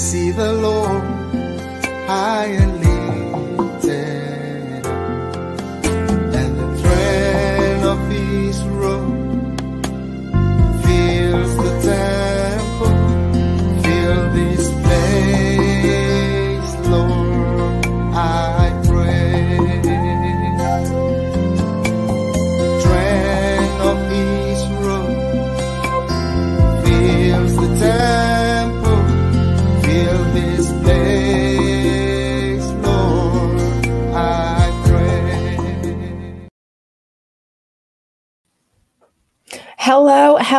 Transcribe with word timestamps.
see 0.00 0.30
the 0.30 0.50
Lord 0.54 1.02
high 2.08 2.46
and 2.62 2.69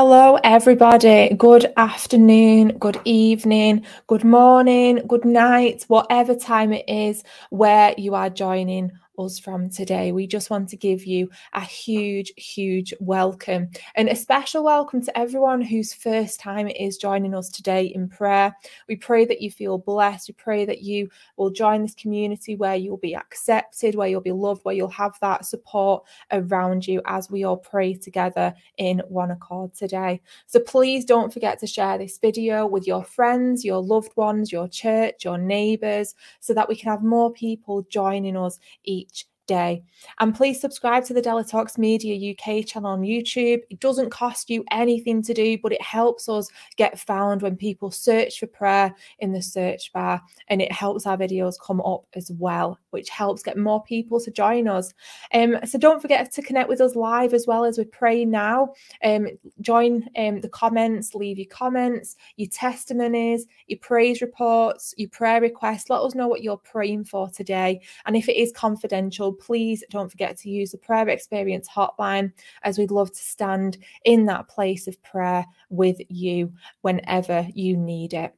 Hello, 0.03 0.39
everybody. 0.43 1.31
Good 1.35 1.71
afternoon, 1.77 2.79
good 2.79 2.99
evening, 3.05 3.85
good 4.07 4.23
morning, 4.23 5.03
good 5.07 5.25
night, 5.25 5.85
whatever 5.89 6.33
time 6.33 6.73
it 6.73 6.85
is 6.89 7.23
where 7.51 7.93
you 7.99 8.15
are 8.15 8.31
joining 8.31 8.93
us 9.25 9.39
from 9.39 9.69
today. 9.69 10.11
We 10.11 10.27
just 10.27 10.49
want 10.49 10.69
to 10.69 10.77
give 10.77 11.05
you 11.05 11.29
a 11.53 11.61
huge, 11.61 12.33
huge 12.37 12.93
welcome 12.99 13.69
and 13.95 14.09
a 14.09 14.15
special 14.15 14.63
welcome 14.63 15.01
to 15.03 15.17
everyone 15.17 15.61
whose 15.61 15.93
first 15.93 16.39
time 16.39 16.67
is 16.67 16.97
joining 16.97 17.35
us 17.35 17.49
today 17.49 17.85
in 17.85 18.09
prayer. 18.09 18.55
We 18.87 18.95
pray 18.95 19.25
that 19.25 19.41
you 19.41 19.51
feel 19.51 19.77
blessed. 19.77 20.29
We 20.29 20.33
pray 20.33 20.65
that 20.65 20.81
you 20.81 21.09
will 21.37 21.51
join 21.51 21.83
this 21.83 21.95
community 21.95 22.55
where 22.55 22.75
you'll 22.75 22.97
be 22.97 23.15
accepted, 23.15 23.95
where 23.95 24.07
you'll 24.07 24.21
be 24.21 24.31
loved, 24.31 24.63
where 24.63 24.75
you'll 24.75 24.89
have 24.89 25.17
that 25.21 25.45
support 25.45 26.03
around 26.31 26.87
you 26.87 27.01
as 27.05 27.29
we 27.29 27.43
all 27.43 27.57
pray 27.57 27.93
together 27.93 28.53
in 28.77 29.01
one 29.07 29.31
accord 29.31 29.73
today. 29.73 30.21
So 30.47 30.59
please 30.59 31.05
don't 31.05 31.33
forget 31.33 31.59
to 31.59 31.67
share 31.67 31.97
this 31.97 32.17
video 32.17 32.65
with 32.65 32.87
your 32.87 33.03
friends, 33.03 33.63
your 33.63 33.81
loved 33.81 34.11
ones, 34.15 34.51
your 34.51 34.67
church, 34.67 35.23
your 35.23 35.37
neighbours, 35.37 36.15
so 36.39 36.53
that 36.53 36.67
we 36.67 36.75
can 36.75 36.89
have 36.89 37.03
more 37.03 37.31
people 37.31 37.85
joining 37.89 38.37
us 38.37 38.59
each 38.83 39.10
day. 39.51 39.83
And 40.21 40.33
please 40.33 40.61
subscribe 40.61 41.03
to 41.05 41.13
the 41.13 41.21
Della 41.21 41.43
Talks 41.43 41.77
Media 41.77 42.31
UK 42.31 42.65
channel 42.65 42.91
on 42.91 43.01
YouTube. 43.01 43.59
It 43.69 43.81
doesn't 43.81 44.09
cost 44.09 44.49
you 44.49 44.63
anything 44.71 45.21
to 45.23 45.33
do, 45.33 45.57
but 45.61 45.73
it 45.73 45.81
helps 45.81 46.29
us 46.29 46.49
get 46.77 46.97
found 46.97 47.41
when 47.41 47.57
people 47.57 47.91
search 47.91 48.39
for 48.39 48.47
prayer 48.47 48.95
in 49.19 49.33
the 49.33 49.41
search 49.41 49.91
bar, 49.91 50.21
and 50.47 50.61
it 50.61 50.71
helps 50.71 51.05
our 51.05 51.17
videos 51.17 51.55
come 51.61 51.81
up 51.81 52.05
as 52.15 52.31
well, 52.39 52.79
which 52.91 53.09
helps 53.09 53.43
get 53.43 53.57
more 53.57 53.83
people 53.83 54.21
to 54.21 54.31
join 54.31 54.69
us. 54.69 54.93
Um, 55.33 55.57
so 55.65 55.77
don't 55.77 56.01
forget 56.01 56.31
to 56.31 56.41
connect 56.41 56.69
with 56.69 56.79
us 56.79 56.95
live 56.95 57.33
as 57.33 57.45
well 57.45 57.65
as 57.65 57.77
we 57.77 57.83
pray 57.83 58.23
now. 58.23 58.73
Um, 59.03 59.27
join 59.59 60.07
um, 60.17 60.39
the 60.39 60.49
comments, 60.49 61.13
leave 61.13 61.37
your 61.37 61.49
comments, 61.49 62.15
your 62.37 62.49
testimonies, 62.49 63.47
your 63.67 63.79
praise 63.79 64.21
reports, 64.21 64.93
your 64.95 65.09
prayer 65.09 65.41
requests. 65.41 65.89
Let 65.89 66.01
us 66.01 66.15
know 66.15 66.29
what 66.29 66.41
you're 66.41 66.55
praying 66.55 67.05
for 67.05 67.29
today. 67.29 67.81
And 68.05 68.15
if 68.15 68.29
it 68.29 68.37
is 68.37 68.53
confidential, 68.53 69.33
please 69.41 69.83
don't 69.89 70.09
forget 70.09 70.37
to 70.37 70.49
use 70.49 70.71
the 70.71 70.77
prayer 70.77 71.09
experience 71.09 71.67
hotline 71.67 72.31
as 72.63 72.77
we'd 72.77 72.91
love 72.91 73.11
to 73.11 73.21
stand 73.21 73.77
in 74.05 74.25
that 74.27 74.47
place 74.47 74.87
of 74.87 75.01
prayer 75.03 75.45
with 75.69 75.97
you 76.09 76.53
whenever 76.81 77.47
you 77.53 77.75
need 77.75 78.13
it. 78.13 78.33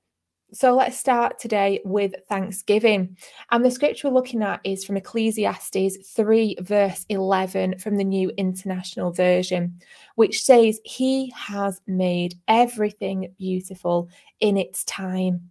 So 0.54 0.76
let's 0.76 1.00
start 1.00 1.40
today 1.40 1.82
with 1.84 2.14
Thanksgiving. 2.30 3.18
And 3.50 3.66
the 3.66 3.72
scripture 3.72 4.08
we're 4.08 4.14
looking 4.14 4.44
at 4.44 4.62
is 4.64 4.86
from 4.86 4.98
Ecclesiastes 4.98 5.98
3, 6.16 6.58
verse 6.61 7.08
11 7.10 7.80
from 7.80 7.95
the 7.95 8.04
New 8.04 8.32
International 8.38 9.11
Version, 9.11 9.80
which 10.14 10.44
says, 10.44 10.80
He 10.86 11.33
has 11.36 11.82
made 11.88 12.36
everything 12.48 13.33
beautiful 13.39 14.10
in 14.42 14.58
its 14.58 14.83
time. 14.83 15.50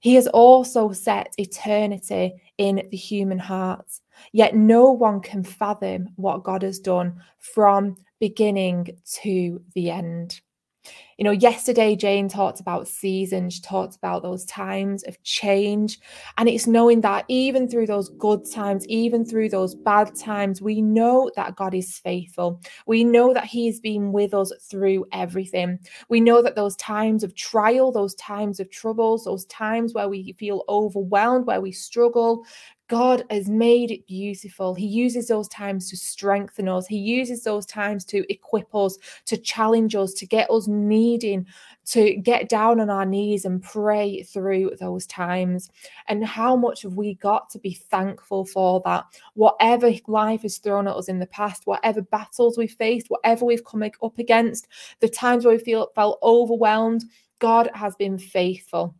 He 0.00 0.16
has 0.16 0.26
also 0.26 0.90
set 0.90 1.32
eternity 1.38 2.34
in 2.58 2.88
the 2.90 2.96
human 2.96 3.38
heart. 3.38 3.86
Yet 4.32 4.54
no 4.54 4.90
one 4.90 5.20
can 5.20 5.42
fathom 5.42 6.08
what 6.16 6.44
God 6.44 6.62
has 6.62 6.78
done 6.78 7.20
from 7.38 7.96
beginning 8.20 8.96
to 9.22 9.62
the 9.74 9.90
end. 9.90 10.40
You 11.18 11.24
know, 11.24 11.30
yesterday 11.30 11.94
Jane 11.94 12.28
talked 12.28 12.58
about 12.58 12.88
seasons, 12.88 13.54
she 13.54 13.60
talked 13.60 13.94
about 13.96 14.22
those 14.22 14.44
times 14.46 15.04
of 15.04 15.22
change. 15.22 16.00
And 16.36 16.48
it's 16.48 16.66
knowing 16.66 17.00
that 17.02 17.24
even 17.28 17.68
through 17.68 17.86
those 17.86 18.08
good 18.08 18.50
times, 18.50 18.86
even 18.88 19.24
through 19.24 19.50
those 19.50 19.74
bad 19.74 20.14
times, 20.16 20.60
we 20.60 20.82
know 20.82 21.30
that 21.36 21.54
God 21.54 21.74
is 21.74 21.98
faithful. 21.98 22.60
We 22.86 23.04
know 23.04 23.32
that 23.34 23.44
He 23.44 23.66
has 23.66 23.78
been 23.78 24.10
with 24.10 24.34
us 24.34 24.52
through 24.68 25.06
everything. 25.12 25.78
We 26.08 26.20
know 26.20 26.42
that 26.42 26.56
those 26.56 26.76
times 26.76 27.22
of 27.22 27.36
trial, 27.36 27.92
those 27.92 28.14
times 28.16 28.58
of 28.58 28.70
troubles, 28.70 29.24
those 29.24 29.44
times 29.44 29.94
where 29.94 30.08
we 30.08 30.32
feel 30.38 30.64
overwhelmed, 30.68 31.46
where 31.46 31.60
we 31.60 31.72
struggle, 31.72 32.44
God 32.92 33.24
has 33.30 33.48
made 33.48 33.90
it 33.90 34.06
beautiful. 34.06 34.74
He 34.74 34.84
uses 34.84 35.28
those 35.28 35.48
times 35.48 35.88
to 35.88 35.96
strengthen 35.96 36.68
us. 36.68 36.86
He 36.86 36.98
uses 36.98 37.42
those 37.42 37.64
times 37.64 38.04
to 38.04 38.30
equip 38.30 38.74
us, 38.74 38.98
to 39.24 39.38
challenge 39.38 39.94
us, 39.94 40.12
to 40.12 40.26
get 40.26 40.50
us 40.50 40.68
needing 40.68 41.46
to 41.86 42.16
get 42.16 42.50
down 42.50 42.80
on 42.80 42.90
our 42.90 43.06
knees 43.06 43.46
and 43.46 43.62
pray 43.62 44.22
through 44.24 44.72
those 44.78 45.06
times. 45.06 45.70
And 46.06 46.22
how 46.22 46.54
much 46.54 46.82
have 46.82 46.92
we 46.92 47.14
got 47.14 47.48
to 47.50 47.58
be 47.58 47.72
thankful 47.72 48.44
for 48.44 48.82
that? 48.84 49.06
Whatever 49.32 49.90
life 50.06 50.42
has 50.42 50.58
thrown 50.58 50.86
at 50.86 50.94
us 50.94 51.08
in 51.08 51.18
the 51.18 51.26
past, 51.28 51.66
whatever 51.66 52.02
battles 52.02 52.58
we've 52.58 52.72
faced, 52.72 53.08
whatever 53.08 53.46
we've 53.46 53.64
come 53.64 53.82
up 53.82 54.18
against, 54.18 54.68
the 55.00 55.08
times 55.08 55.46
where 55.46 55.56
we 55.56 55.62
feel 55.62 55.90
felt 55.94 56.18
overwhelmed, 56.22 57.04
God 57.38 57.70
has 57.72 57.96
been 57.96 58.18
faithful. 58.18 58.94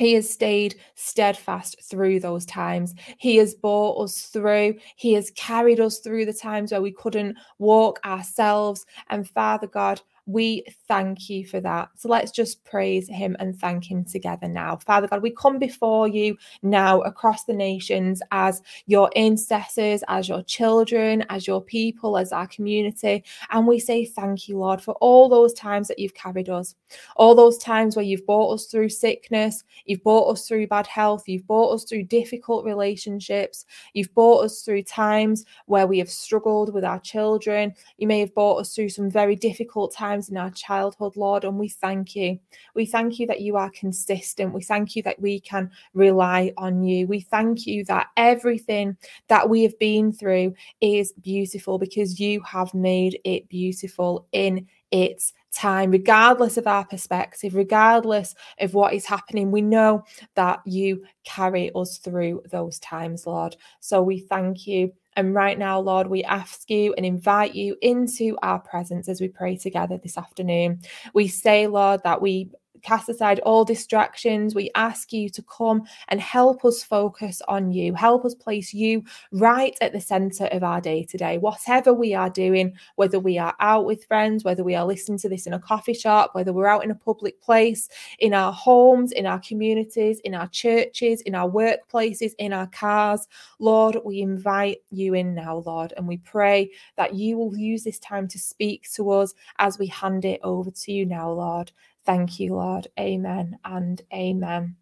He 0.00 0.14
has 0.14 0.30
stayed 0.30 0.76
steadfast 0.94 1.76
through 1.82 2.20
those 2.20 2.46
times. 2.46 2.94
He 3.18 3.36
has 3.36 3.52
brought 3.52 4.02
us 4.02 4.22
through. 4.28 4.76
He 4.96 5.12
has 5.12 5.30
carried 5.32 5.78
us 5.78 5.98
through 5.98 6.24
the 6.24 6.32
times 6.32 6.72
where 6.72 6.80
we 6.80 6.90
couldn't 6.90 7.36
walk 7.58 8.00
ourselves. 8.02 8.86
And 9.10 9.28
Father 9.28 9.66
God, 9.66 10.00
we 10.30 10.64
thank 10.86 11.28
you 11.28 11.46
for 11.46 11.60
that. 11.60 11.88
So 11.96 12.08
let's 12.08 12.30
just 12.30 12.64
praise 12.64 13.08
him 13.08 13.36
and 13.40 13.58
thank 13.58 13.90
him 13.90 14.04
together 14.04 14.48
now. 14.48 14.76
Father 14.76 15.08
God, 15.08 15.22
we 15.22 15.30
come 15.30 15.58
before 15.58 16.06
you 16.08 16.36
now 16.62 17.00
across 17.00 17.44
the 17.44 17.52
nations 17.52 18.22
as 18.30 18.62
your 18.86 19.10
intercessors, 19.16 20.02
as 20.08 20.28
your 20.28 20.42
children, 20.42 21.24
as 21.28 21.46
your 21.46 21.62
people, 21.62 22.16
as 22.16 22.32
our 22.32 22.46
community. 22.46 23.24
And 23.50 23.66
we 23.66 23.78
say 23.78 24.04
thank 24.04 24.48
you, 24.48 24.58
Lord, 24.58 24.80
for 24.80 24.94
all 24.94 25.28
those 25.28 25.52
times 25.54 25.88
that 25.88 25.98
you've 25.98 26.14
carried 26.14 26.48
us, 26.48 26.74
all 27.16 27.34
those 27.34 27.58
times 27.58 27.96
where 27.96 28.04
you've 28.04 28.26
brought 28.26 28.52
us 28.52 28.66
through 28.66 28.90
sickness, 28.90 29.64
you've 29.84 30.02
brought 30.02 30.30
us 30.30 30.46
through 30.46 30.66
bad 30.68 30.86
health, 30.86 31.24
you've 31.26 31.46
brought 31.46 31.72
us 31.72 31.84
through 31.84 32.04
difficult 32.04 32.64
relationships, 32.64 33.66
you've 33.94 34.14
brought 34.14 34.44
us 34.44 34.62
through 34.62 34.82
times 34.82 35.44
where 35.66 35.86
we 35.86 35.98
have 35.98 36.10
struggled 36.10 36.72
with 36.72 36.84
our 36.84 37.00
children. 37.00 37.74
You 37.98 38.06
may 38.06 38.20
have 38.20 38.34
brought 38.34 38.58
us 38.58 38.74
through 38.74 38.90
some 38.90 39.10
very 39.10 39.36
difficult 39.36 39.92
times 39.92 40.19
in 40.28 40.36
our 40.36 40.50
childhood, 40.50 41.16
Lord, 41.16 41.44
and 41.44 41.58
we 41.58 41.68
thank 41.68 42.14
you. 42.14 42.38
We 42.74 42.86
thank 42.86 43.18
you 43.18 43.26
that 43.28 43.40
you 43.40 43.56
are 43.56 43.70
consistent. 43.70 44.52
We 44.52 44.62
thank 44.62 44.94
you 44.96 45.02
that 45.04 45.20
we 45.20 45.40
can 45.40 45.70
rely 45.94 46.52
on 46.56 46.82
you. 46.82 47.06
We 47.06 47.20
thank 47.20 47.66
you 47.66 47.84
that 47.86 48.08
everything 48.16 48.96
that 49.28 49.48
we 49.48 49.62
have 49.62 49.78
been 49.78 50.12
through 50.12 50.54
is 50.80 51.12
beautiful 51.12 51.78
because 51.78 52.20
you 52.20 52.40
have 52.42 52.74
made 52.74 53.18
it 53.24 53.48
beautiful 53.48 54.26
in 54.32 54.66
its 54.90 55.32
time, 55.50 55.90
regardless 55.90 56.56
of 56.56 56.66
our 56.66 56.84
perspective, 56.84 57.54
regardless 57.54 58.34
of 58.60 58.74
what 58.74 58.94
is 58.94 59.06
happening. 59.06 59.50
We 59.50 59.62
know 59.62 60.04
that 60.34 60.60
you 60.64 61.04
carry 61.24 61.70
us 61.74 61.98
through 61.98 62.42
those 62.50 62.78
times, 62.78 63.26
Lord. 63.26 63.56
So 63.80 64.02
we 64.02 64.20
thank 64.20 64.66
you. 64.66 64.92
And 65.16 65.34
right 65.34 65.58
now, 65.58 65.80
Lord, 65.80 66.06
we 66.06 66.22
ask 66.24 66.70
you 66.70 66.94
and 66.94 67.04
invite 67.04 67.54
you 67.54 67.76
into 67.82 68.38
our 68.42 68.60
presence 68.60 69.08
as 69.08 69.20
we 69.20 69.28
pray 69.28 69.56
together 69.56 69.98
this 69.98 70.16
afternoon. 70.16 70.80
We 71.14 71.26
say, 71.26 71.66
Lord, 71.66 72.00
that 72.04 72.22
we 72.22 72.50
cast 72.82 73.08
aside 73.08 73.40
all 73.40 73.64
distractions. 73.64 74.54
We 74.54 74.70
ask 74.74 75.12
you 75.12 75.28
to 75.30 75.42
come 75.42 75.82
and 76.08 76.20
help 76.20 76.64
us 76.64 76.82
focus 76.82 77.42
on 77.48 77.70
you, 77.72 77.94
help 77.94 78.24
us 78.24 78.34
place 78.34 78.72
you 78.74 79.04
right 79.32 79.76
at 79.80 79.92
the 79.92 80.00
center 80.00 80.46
of 80.46 80.62
our 80.62 80.80
day 80.80 81.04
today. 81.04 81.38
Whatever 81.38 81.92
we 81.92 82.14
are 82.14 82.30
doing, 82.30 82.74
whether 82.96 83.18
we 83.18 83.38
are 83.38 83.54
out 83.60 83.84
with 83.84 84.04
friends, 84.04 84.44
whether 84.44 84.64
we 84.64 84.74
are 84.74 84.86
listening 84.86 85.18
to 85.18 85.28
this 85.28 85.46
in 85.46 85.52
a 85.52 85.58
coffee 85.58 85.94
shop, 85.94 86.34
whether 86.34 86.52
we're 86.52 86.66
out 86.66 86.84
in 86.84 86.90
a 86.90 86.94
public 86.94 87.40
place, 87.40 87.88
in 88.18 88.34
our 88.34 88.52
homes, 88.52 89.12
in 89.12 89.26
our 89.26 89.40
communities, 89.40 90.20
in 90.20 90.34
our 90.34 90.48
churches, 90.48 91.20
in 91.22 91.34
our 91.34 91.48
workplaces, 91.48 92.32
in 92.38 92.52
our 92.52 92.66
cars, 92.68 93.28
Lord, 93.58 93.98
we 94.04 94.20
invite 94.20 94.78
you 94.90 95.14
in 95.14 95.34
now, 95.34 95.58
Lord, 95.58 95.92
and 95.96 96.06
we 96.08 96.16
pray 96.18 96.70
that 96.96 97.14
you 97.14 97.36
will 97.36 97.56
use 97.56 97.84
this 97.84 97.98
time 97.98 98.26
to 98.28 98.38
speak 98.38 98.90
to 98.92 99.10
us 99.10 99.34
as 99.58 99.78
we 99.78 99.86
hand 99.86 100.24
it 100.24 100.40
over 100.42 100.70
to 100.70 100.92
you 100.92 101.06
now, 101.06 101.30
Lord. 101.30 101.72
Thank 102.10 102.40
you, 102.40 102.56
Lord. 102.56 102.88
Amen 102.98 103.56
and 103.64 104.02
amen. 104.12 104.74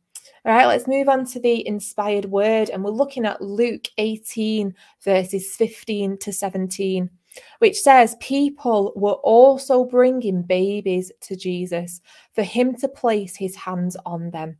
All 0.46 0.54
right, 0.54 0.64
let's 0.64 0.88
move 0.88 1.10
on 1.10 1.26
to 1.26 1.38
the 1.38 1.66
inspired 1.69 2.25
word, 2.25 2.70
and 2.70 2.82
we're 2.82 2.90
looking 2.90 3.26
at 3.26 3.42
Luke 3.42 3.86
18, 3.98 4.75
verses 5.04 5.54
15 5.56 6.16
to 6.20 6.32
17, 6.32 7.10
which 7.58 7.78
says, 7.82 8.16
People 8.19 8.94
were 8.96 9.20
also 9.25 9.84
bringing 9.84 10.40
babies 10.40 11.12
to 11.20 11.36
Jesus 11.36 12.00
for 12.32 12.42
him 12.42 12.75
to 12.76 12.88
place 12.88 13.36
his 13.36 13.54
hands 13.54 13.94
on 14.06 14.30
them. 14.30 14.56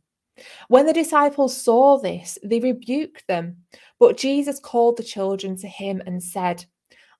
When 0.67 0.85
the 0.85 0.93
disciples 0.93 1.59
saw 1.59 1.97
this, 1.97 2.37
they 2.43 2.59
rebuked 2.59 3.25
them. 3.25 3.63
But 3.99 4.15
Jesus 4.15 4.59
called 4.59 4.97
the 4.97 5.03
children 5.03 5.57
to 5.57 5.67
him 5.67 6.03
and 6.05 6.21
said, 6.21 6.65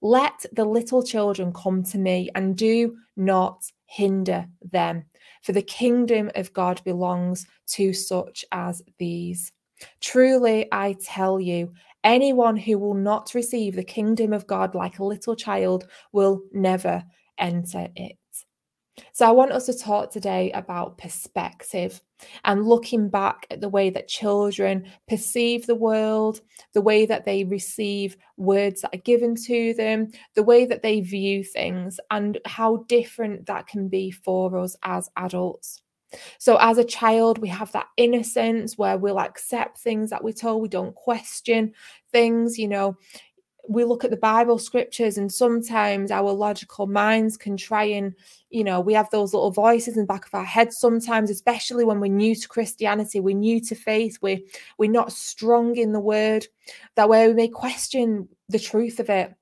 Let 0.04 0.46
the 0.52 0.66
little 0.66 1.02
children 1.02 1.52
come 1.54 1.82
to 1.86 1.98
me 1.98 2.30
and 2.36 2.56
do 2.56 2.98
not 3.18 3.64
hinder 3.90 4.46
them, 4.72 5.04
for 5.42 5.52
the 5.52 5.64
kingdom 5.64 6.30
of 6.36 6.54
God 6.54 6.80
belongs 6.86 7.48
to 7.70 7.92
such 7.92 8.46
as 8.52 8.84
these. 9.00 9.52
Truly, 10.00 10.68
I 10.72 10.96
tell 11.04 11.40
you, 11.40 11.74
anyone 12.04 12.56
who 12.56 12.78
will 12.78 12.94
not 12.94 13.34
receive 13.34 13.76
the 13.76 13.84
kingdom 13.84 14.32
of 14.32 14.46
God 14.46 14.76
like 14.76 15.00
a 15.00 15.06
little 15.06 15.36
child 15.36 15.88
will 16.12 16.44
never 16.54 17.04
enter 17.40 17.88
it. 17.96 18.19
So, 19.14 19.28
I 19.28 19.32
want 19.32 19.52
us 19.52 19.66
to 19.68 19.78
talk 19.78 20.12
today 20.12 20.52
about 20.52 20.98
perspective 20.98 22.02
and 22.44 22.68
looking 22.68 23.10
back 23.10 23.46
at 23.50 23.62
the 23.62 23.70
way 23.70 23.90
that 23.90 24.08
children 24.08 24.88
perceive 25.08 25.66
the 25.66 25.76
world, 25.76 26.42
the 26.74 26.82
way 26.82 27.06
that 27.06 27.26
they 27.26 27.44
receive 27.44 28.18
words 28.38 28.82
that 28.82 28.94
are 28.94 29.02
given 29.02 29.36
to 29.36 29.74
them, 29.76 30.12
the 30.36 30.44
way 30.44 30.66
that 30.66 30.82
they 30.82 31.02
view 31.02 31.44
things, 31.44 32.00
and 32.12 32.38
how 32.46 32.78
different 32.88 33.46
that 33.46 33.68
can 33.68 33.88
be 33.88 34.12
for 34.12 34.58
us 34.58 34.76
as 34.84 35.10
adults. 35.18 35.82
So, 36.40 36.58
as 36.60 36.78
a 36.78 36.84
child, 36.84 37.38
we 37.38 37.50
have 37.50 37.72
that 37.74 37.88
innocence 37.98 38.78
where 38.78 38.98
we'll 38.98 39.20
accept 39.20 39.78
things 39.78 40.10
that 40.10 40.24
we're 40.24 40.34
told, 40.34 40.62
we 40.62 40.68
don't 40.68 40.96
question 40.96 41.74
things, 42.12 42.58
you 42.58 42.68
know 42.68 42.98
we 43.68 43.84
look 43.84 44.04
at 44.04 44.10
the 44.10 44.18
Bible 44.18 44.58
scriptures, 44.58 45.18
and 45.18 45.32
sometimes 45.32 46.12
our 46.12 46.32
logical 46.32 46.88
minds 46.88 47.38
can 47.38 47.56
try 47.56 47.84
and, 47.84 48.16
you 48.50 48.64
know, 48.64 48.80
we 48.80 48.94
have 48.94 49.10
those 49.10 49.34
little 49.34 49.52
voices 49.52 49.96
in 49.96 50.04
the 50.04 50.08
back 50.08 50.26
of 50.26 50.34
our 50.34 50.46
heads 50.46 50.78
sometimes, 50.78 51.30
especially 51.30 51.84
when 51.84 52.00
we're 52.00 52.08
new 52.08 52.36
to 52.36 52.48
Christianity, 52.48 53.20
we're 53.20 53.36
new 53.36 53.62
to 53.62 53.76
faith, 53.76 54.18
we're, 54.22 54.40
we're 54.78 54.90
not 54.90 55.12
strong 55.12 55.76
in 55.76 55.94
the 55.94 56.00
word. 56.00 56.48
That 56.96 57.10
way 57.10 57.28
we 57.28 57.34
may 57.34 57.48
question 57.48 58.28
the 58.48 58.60
truth 58.60 59.00
of 59.00 59.10
it, 59.10 59.34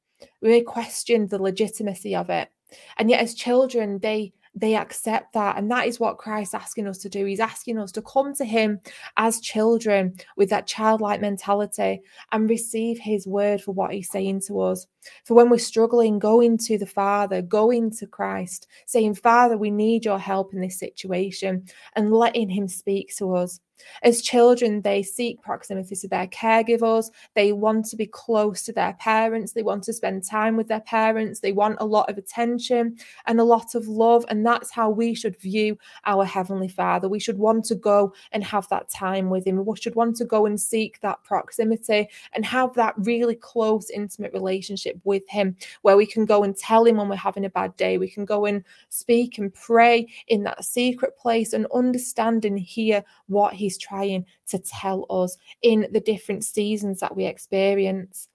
we 0.42 0.50
may 0.50 0.62
question 0.62 1.28
the 1.28 1.42
legitimacy 1.42 2.16
of 2.16 2.30
it. 2.30 2.50
And 2.98 3.10
yet, 3.10 3.22
as 3.22 3.34
children, 3.34 4.00
they 4.00 4.34
they 4.59 4.75
accept 4.75 5.33
that. 5.33 5.57
And 5.57 5.69
that 5.69 5.88
is 5.88 6.00
what 6.00 6.18
Christ's 6.18 6.56
asking 6.56 6.88
us 6.88 6.98
to 7.00 7.09
do. 7.09 7.25
He's 7.25 7.39
asking 7.39 7.77
us 7.77 7.92
to 7.94 8.01
come 8.01 8.33
to 8.36 8.45
Him 8.45 8.80
as 9.15 9.39
children 9.39 10.15
with 10.36 10.50
that 10.50 10.68
childlike 10.68 11.21
mentality 11.21 12.01
and 12.31 12.50
receive 12.50 12.98
His 12.98 13.27
word 13.27 13.62
for 13.62 13.74
what 13.74 13.94
He's 13.94 14.09
saying 14.09 14.42
to 14.48 14.59
us. 14.62 14.88
For 15.24 15.33
when 15.33 15.50
we're 15.50 15.57
struggling, 15.57 16.19
going 16.19 16.57
to 16.59 16.77
the 16.77 16.86
Father, 16.86 17.42
going 17.42 17.92
to 17.98 18.07
Christ, 18.07 18.68
saying, 18.86 19.15
Father, 19.15 19.57
we 19.57 19.71
need 19.71 20.06
your 20.06 20.19
help 20.19 20.54
in 20.54 20.62
this 20.62 20.80
situation, 20.80 21.65
and 21.95 22.13
letting 22.13 22.50
Him 22.50 22.68
speak 22.68 23.15
to 23.18 23.36
us. 23.36 23.59
As 24.04 24.21
children, 24.21 24.81
they 24.81 25.04
seek 25.04 25.42
proximity 25.42 25.95
to 25.95 26.07
their 26.07 26.27
caregivers. 26.27 27.12
They 27.36 27.51
want 27.51 27.86
to 27.86 27.95
be 27.95 28.07
close 28.07 28.63
to 28.63 28.74
their 28.74 28.94
parents. 28.94 29.54
They 29.54 29.63
want 29.63 29.83
to 29.83 29.94
spend 29.94 30.24
time 30.24 30.57
with 30.57 30.68
their 30.68 30.81
parents. 30.81 31.39
They 31.39 31.51
want 31.51 31.77
a 31.80 31.86
lot 31.86 32.09
of 32.09 32.18
attention 32.18 32.98
and 33.25 33.39
a 33.39 33.44
lot 33.44 33.75
of 33.75 33.88
love. 33.88 34.25
And 34.30 34.45
that's 34.45 34.71
how 34.71 34.89
we 34.89 35.13
should 35.13 35.39
view 35.39 35.77
our 36.06 36.25
Heavenly 36.25 36.68
Father. 36.68 37.07
We 37.07 37.19
should 37.19 37.38
want 37.38 37.65
to 37.65 37.75
go 37.75 38.13
and 38.31 38.44
have 38.44 38.68
that 38.69 38.89
time 38.89 39.30
with 39.30 39.45
Him. 39.45 39.63
We 39.63 39.77
should 39.77 39.95
want 39.95 40.15
to 40.18 40.25
go 40.25 40.45
and 40.45 40.59
seek 40.59 41.00
that 41.01 41.24
proximity 41.24 42.09
and 42.33 42.45
have 42.45 42.74
that 42.74 42.95
really 42.98 43.36
close, 43.36 43.89
intimate 43.89 44.33
relationship 44.33 44.96
with 45.03 45.27
Him 45.29 45.55
where 45.81 45.97
we 45.97 46.05
can 46.05 46.25
go 46.25 46.44
and 46.44 46.55
tell 46.55 46.85
Him 46.85 46.97
when 46.97 47.09
we're 47.09 47.15
having 47.15 47.45
a 47.45 47.49
bad 47.49 47.75
day. 47.77 47.97
We 47.97 48.09
can 48.09 48.25
go 48.25 48.45
and 48.45 48.63
speak 48.89 49.38
and 49.38 49.53
pray 49.53 50.07
in 50.27 50.44
that 50.44 50.63
secret 50.63 51.17
place 51.17 51.53
and 51.53 51.67
understand 51.73 52.45
and 52.45 52.59
hear 52.59 53.03
what 53.27 53.53
he's 53.53 53.77
trying 53.77 54.25
to 54.47 54.59
tell 54.59 55.05
us 55.09 55.38
in 55.61 55.88
the 55.91 55.99
different 55.99 56.45
seasons 56.45 56.99
that 56.99 57.15
we 57.15 57.25
experience. 57.25 58.29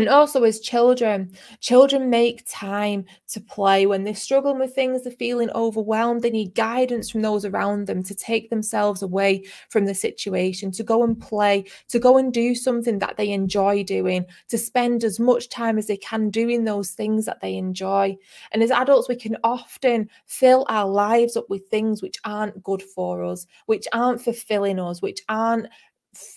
And 0.00 0.08
also, 0.08 0.44
as 0.44 0.60
children, 0.60 1.30
children 1.60 2.08
make 2.08 2.42
time 2.48 3.04
to 3.32 3.38
play 3.38 3.84
when 3.84 4.02
they're 4.02 4.14
struggling 4.14 4.58
with 4.58 4.74
things, 4.74 5.04
they're 5.04 5.12
feeling 5.12 5.50
overwhelmed, 5.50 6.22
they 6.22 6.30
need 6.30 6.54
guidance 6.54 7.10
from 7.10 7.20
those 7.20 7.44
around 7.44 7.86
them 7.86 8.02
to 8.04 8.14
take 8.14 8.48
themselves 8.48 9.02
away 9.02 9.44
from 9.68 9.84
the 9.84 9.94
situation, 9.94 10.70
to 10.70 10.82
go 10.82 11.02
and 11.02 11.20
play, 11.20 11.66
to 11.88 11.98
go 11.98 12.16
and 12.16 12.32
do 12.32 12.54
something 12.54 12.98
that 12.98 13.18
they 13.18 13.28
enjoy 13.28 13.84
doing, 13.84 14.24
to 14.48 14.56
spend 14.56 15.04
as 15.04 15.20
much 15.20 15.50
time 15.50 15.76
as 15.76 15.86
they 15.86 15.98
can 15.98 16.30
doing 16.30 16.64
those 16.64 16.92
things 16.92 17.26
that 17.26 17.42
they 17.42 17.54
enjoy. 17.56 18.16
And 18.52 18.62
as 18.62 18.70
adults, 18.70 19.06
we 19.06 19.16
can 19.16 19.36
often 19.44 20.08
fill 20.24 20.64
our 20.70 20.88
lives 20.88 21.36
up 21.36 21.50
with 21.50 21.68
things 21.68 22.00
which 22.00 22.16
aren't 22.24 22.62
good 22.62 22.82
for 22.82 23.22
us, 23.22 23.46
which 23.66 23.86
aren't 23.92 24.22
fulfilling 24.22 24.78
us, 24.78 25.02
which 25.02 25.20
aren't 25.28 25.66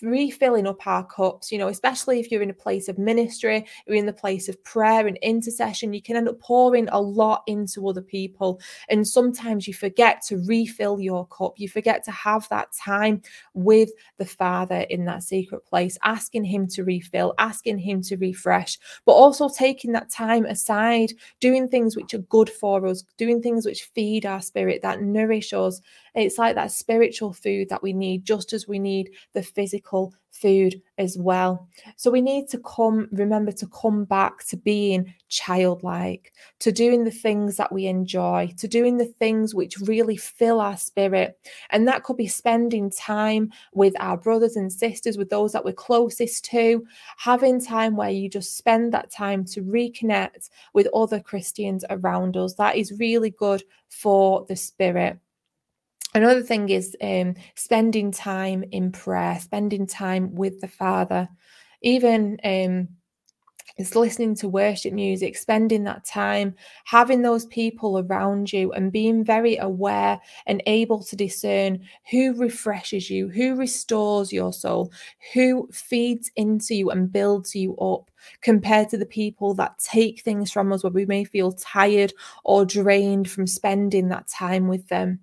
refilling 0.02 0.66
up 0.66 0.86
our 0.86 1.04
cups, 1.04 1.50
you 1.50 1.58
know, 1.58 1.68
especially 1.68 2.20
if 2.20 2.30
you're 2.30 2.42
in 2.42 2.50
a 2.50 2.54
place 2.54 2.88
of 2.88 2.98
ministry, 2.98 3.66
you're 3.86 3.96
in 3.96 4.06
the 4.06 4.12
place 4.12 4.48
of 4.48 4.62
prayer 4.62 5.06
and 5.06 5.16
intercession, 5.18 5.92
you 5.92 6.02
can 6.02 6.16
end 6.16 6.28
up 6.28 6.40
pouring 6.40 6.88
a 6.90 7.00
lot 7.00 7.42
into 7.46 7.88
other 7.88 8.02
people. 8.02 8.60
And 8.88 9.06
sometimes 9.06 9.66
you 9.66 9.74
forget 9.74 10.22
to 10.28 10.44
refill 10.46 11.00
your 11.00 11.26
cup. 11.26 11.54
You 11.56 11.68
forget 11.68 12.04
to 12.04 12.12
have 12.12 12.48
that 12.50 12.72
time 12.72 13.22
with 13.54 13.90
the 14.18 14.24
Father 14.24 14.86
in 14.90 15.04
that 15.06 15.24
secret 15.24 15.64
place, 15.66 15.98
asking 16.04 16.44
Him 16.44 16.68
to 16.68 16.84
refill, 16.84 17.34
asking 17.38 17.78
Him 17.78 18.00
to 18.02 18.16
refresh, 18.16 18.78
but 19.04 19.12
also 19.12 19.48
taking 19.48 19.92
that 19.92 20.10
time 20.10 20.46
aside, 20.46 21.12
doing 21.40 21.68
things 21.68 21.96
which 21.96 22.14
are 22.14 22.18
good 22.18 22.48
for 22.48 22.86
us, 22.86 23.02
doing 23.16 23.42
things 23.42 23.66
which 23.66 23.90
feed 23.94 24.24
our 24.24 24.40
spirit, 24.40 24.82
that 24.82 25.02
nourish 25.02 25.52
us, 25.52 25.80
it's 26.14 26.38
like 26.38 26.54
that 26.54 26.72
spiritual 26.72 27.32
food 27.32 27.68
that 27.70 27.82
we 27.82 27.92
need, 27.92 28.24
just 28.24 28.52
as 28.52 28.68
we 28.68 28.78
need 28.78 29.10
the 29.32 29.42
physical 29.42 30.14
food 30.34 30.80
as 30.98 31.16
well. 31.16 31.68
So 31.96 32.10
we 32.10 32.20
need 32.20 32.48
to 32.48 32.58
come, 32.58 33.08
remember 33.12 33.52
to 33.52 33.66
come 33.68 34.04
back 34.04 34.44
to 34.46 34.56
being 34.56 35.14
childlike, 35.28 36.32
to 36.60 36.72
doing 36.72 37.04
the 37.04 37.10
things 37.10 37.56
that 37.56 37.72
we 37.72 37.86
enjoy, 37.86 38.52
to 38.58 38.68
doing 38.68 38.96
the 38.96 39.06
things 39.06 39.54
which 39.54 39.78
really 39.78 40.16
fill 40.16 40.60
our 40.60 40.76
spirit. 40.76 41.38
And 41.70 41.86
that 41.86 42.02
could 42.02 42.16
be 42.16 42.26
spending 42.26 42.90
time 42.90 43.52
with 43.72 43.94
our 44.00 44.16
brothers 44.16 44.56
and 44.56 44.72
sisters, 44.72 45.16
with 45.16 45.30
those 45.30 45.52
that 45.52 45.64
we're 45.64 45.72
closest 45.72 46.44
to, 46.46 46.84
having 47.16 47.64
time 47.64 47.96
where 47.96 48.10
you 48.10 48.28
just 48.28 48.56
spend 48.56 48.92
that 48.92 49.10
time 49.10 49.44
to 49.46 49.62
reconnect 49.62 50.50
with 50.72 50.88
other 50.92 51.20
Christians 51.20 51.84
around 51.90 52.36
us. 52.36 52.54
That 52.54 52.76
is 52.76 52.98
really 52.98 53.30
good 53.30 53.62
for 53.88 54.44
the 54.48 54.56
spirit. 54.56 55.18
Another 56.14 56.42
thing 56.42 56.68
is 56.68 56.96
um, 57.02 57.34
spending 57.56 58.12
time 58.12 58.64
in 58.70 58.92
prayer, 58.92 59.38
spending 59.40 59.86
time 59.86 60.34
with 60.34 60.60
the 60.60 60.68
Father, 60.68 61.28
even 61.82 62.38
um, 62.44 62.88
it's 63.76 63.96
listening 63.96 64.36
to 64.36 64.48
worship 64.48 64.92
music, 64.92 65.36
spending 65.36 65.82
that 65.84 66.04
time, 66.04 66.54
having 66.84 67.22
those 67.22 67.46
people 67.46 67.98
around 67.98 68.52
you, 68.52 68.72
and 68.72 68.92
being 68.92 69.24
very 69.24 69.56
aware 69.56 70.20
and 70.46 70.62
able 70.66 71.02
to 71.02 71.16
discern 71.16 71.80
who 72.10 72.34
refreshes 72.34 73.10
you, 73.10 73.28
who 73.28 73.56
restores 73.56 74.32
your 74.32 74.52
soul, 74.52 74.92
who 75.32 75.68
feeds 75.72 76.30
into 76.36 76.76
you 76.76 76.90
and 76.90 77.10
builds 77.12 77.56
you 77.56 77.76
up, 77.78 78.10
compared 78.42 78.88
to 78.90 78.96
the 78.96 79.06
people 79.06 79.54
that 79.54 79.78
take 79.80 80.20
things 80.22 80.52
from 80.52 80.72
us 80.72 80.84
where 80.84 80.92
we 80.92 81.06
may 81.06 81.24
feel 81.24 81.50
tired 81.52 82.12
or 82.44 82.64
drained 82.64 83.28
from 83.28 83.46
spending 83.48 84.08
that 84.08 84.28
time 84.28 84.68
with 84.68 84.86
them. 84.88 85.18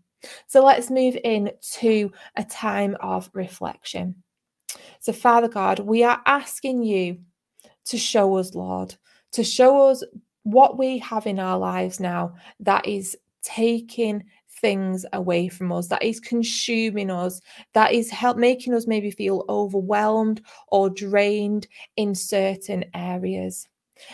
So 0.48 0.64
let's 0.64 0.90
move 0.90 1.18
in 1.24 1.52
to 1.74 2.12
a 2.36 2.44
time 2.44 2.96
of 3.00 3.30
reflection. 3.34 4.16
So, 5.00 5.14
Father 5.14 5.48
God, 5.48 5.80
we 5.80 6.04
are 6.04 6.22
asking 6.26 6.84
you 6.84 7.20
to 7.86 7.98
show 7.98 8.38
us, 8.38 8.54
Lord, 8.54 8.96
to 9.34 9.44
show 9.44 9.88
us 9.88 10.04
what 10.44 10.78
we 10.78 10.98
have 11.00 11.28
in 11.28 11.40
our 11.40 11.58
lives 11.58 12.00
now 12.00 12.36
that 12.60 12.88
is 12.88 13.18
taking 13.44 14.24
things 14.62 15.06
away 15.14 15.48
from 15.48 15.72
us, 15.72 15.88
that 15.88 16.04
is 16.04 16.20
consuming 16.20 17.10
us, 17.10 17.42
that 17.74 17.94
is 17.94 18.10
help 18.12 18.38
making 18.38 18.74
us 18.74 18.88
maybe 18.88 19.10
feel 19.12 19.44
overwhelmed 19.50 20.42
or 20.68 20.90
drained 20.90 21.68
in 21.98 22.14
certain 22.14 22.86
areas. 22.94 23.68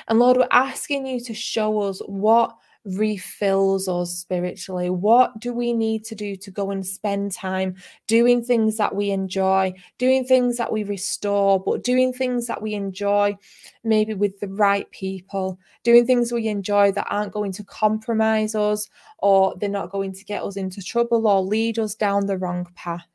And 0.07 0.19
Lord, 0.19 0.37
we're 0.37 0.47
asking 0.51 1.05
you 1.05 1.19
to 1.21 1.33
show 1.33 1.81
us 1.81 1.99
what 2.05 2.55
refills 2.85 3.87
us 3.87 4.13
spiritually? 4.13 4.89
What 4.89 5.39
do 5.39 5.53
we 5.53 5.73
need 5.73 6.03
to 6.05 6.15
do 6.15 6.35
to 6.35 6.51
go 6.51 6.71
and 6.71 6.85
spend 6.85 7.31
time 7.31 7.75
doing 8.07 8.43
things 8.43 8.77
that 8.77 8.95
we 8.95 9.11
enjoy, 9.11 9.73
doing 9.97 10.25
things 10.25 10.57
that 10.57 10.71
we 10.71 10.83
restore, 10.83 11.61
but 11.61 11.83
doing 11.83 12.13
things 12.13 12.47
that 12.47 12.61
we 12.61 12.73
enjoy 12.73 13.37
maybe 13.83 14.13
with 14.13 14.39
the 14.39 14.47
right 14.47 14.89
people, 14.91 15.59
doing 15.83 16.05
things 16.05 16.31
we 16.31 16.47
enjoy 16.47 16.91
that 16.91 17.07
aren't 17.09 17.33
going 17.33 17.51
to 17.53 17.63
compromise 17.63 18.55
us 18.55 18.89
or 19.19 19.55
they're 19.59 19.69
not 19.69 19.91
going 19.91 20.13
to 20.13 20.25
get 20.25 20.43
us 20.43 20.57
into 20.57 20.81
trouble 20.81 21.27
or 21.27 21.41
lead 21.41 21.79
us 21.79 21.95
down 21.95 22.25
the 22.25 22.37
wrong 22.37 22.67
path? 22.75 23.05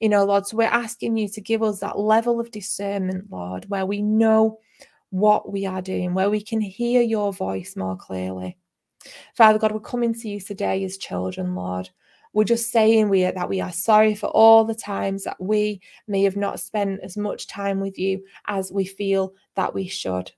You 0.00 0.08
know, 0.08 0.24
Lord, 0.24 0.46
so 0.46 0.56
we're 0.56 0.64
asking 0.64 1.16
you 1.16 1.28
to 1.28 1.40
give 1.40 1.62
us 1.62 1.80
that 1.80 1.98
level 1.98 2.40
of 2.40 2.50
discernment, 2.50 3.30
Lord, 3.30 3.68
where 3.70 3.86
we 3.86 4.02
know 4.02 4.58
what 5.10 5.52
we 5.52 5.64
are 5.64 5.80
doing, 5.80 6.12
where 6.12 6.30
we 6.30 6.42
can 6.42 6.60
hear 6.60 7.00
your 7.00 7.32
voice 7.32 7.76
more 7.76 7.96
clearly. 7.96 8.58
Father 9.34 9.58
God, 9.58 9.72
we're 9.72 9.80
coming 9.80 10.14
to 10.14 10.28
you 10.28 10.40
today 10.40 10.84
as 10.84 10.98
children, 10.98 11.54
Lord. 11.54 11.90
We're 12.32 12.44
just 12.44 12.72
saying 12.72 13.08
we 13.08 13.22
that 13.22 13.48
we 13.48 13.60
are 13.60 13.72
sorry 13.72 14.14
for 14.14 14.26
all 14.26 14.64
the 14.64 14.74
times 14.74 15.22
that 15.24 15.40
we 15.40 15.80
may 16.08 16.24
have 16.24 16.36
not 16.36 16.58
spent 16.58 17.00
as 17.02 17.16
much 17.16 17.46
time 17.46 17.80
with 17.80 17.96
you 17.96 18.24
as 18.48 18.72
we 18.72 18.84
feel 18.84 19.34
that 19.54 19.72
we 19.72 19.86
should. 19.86 20.32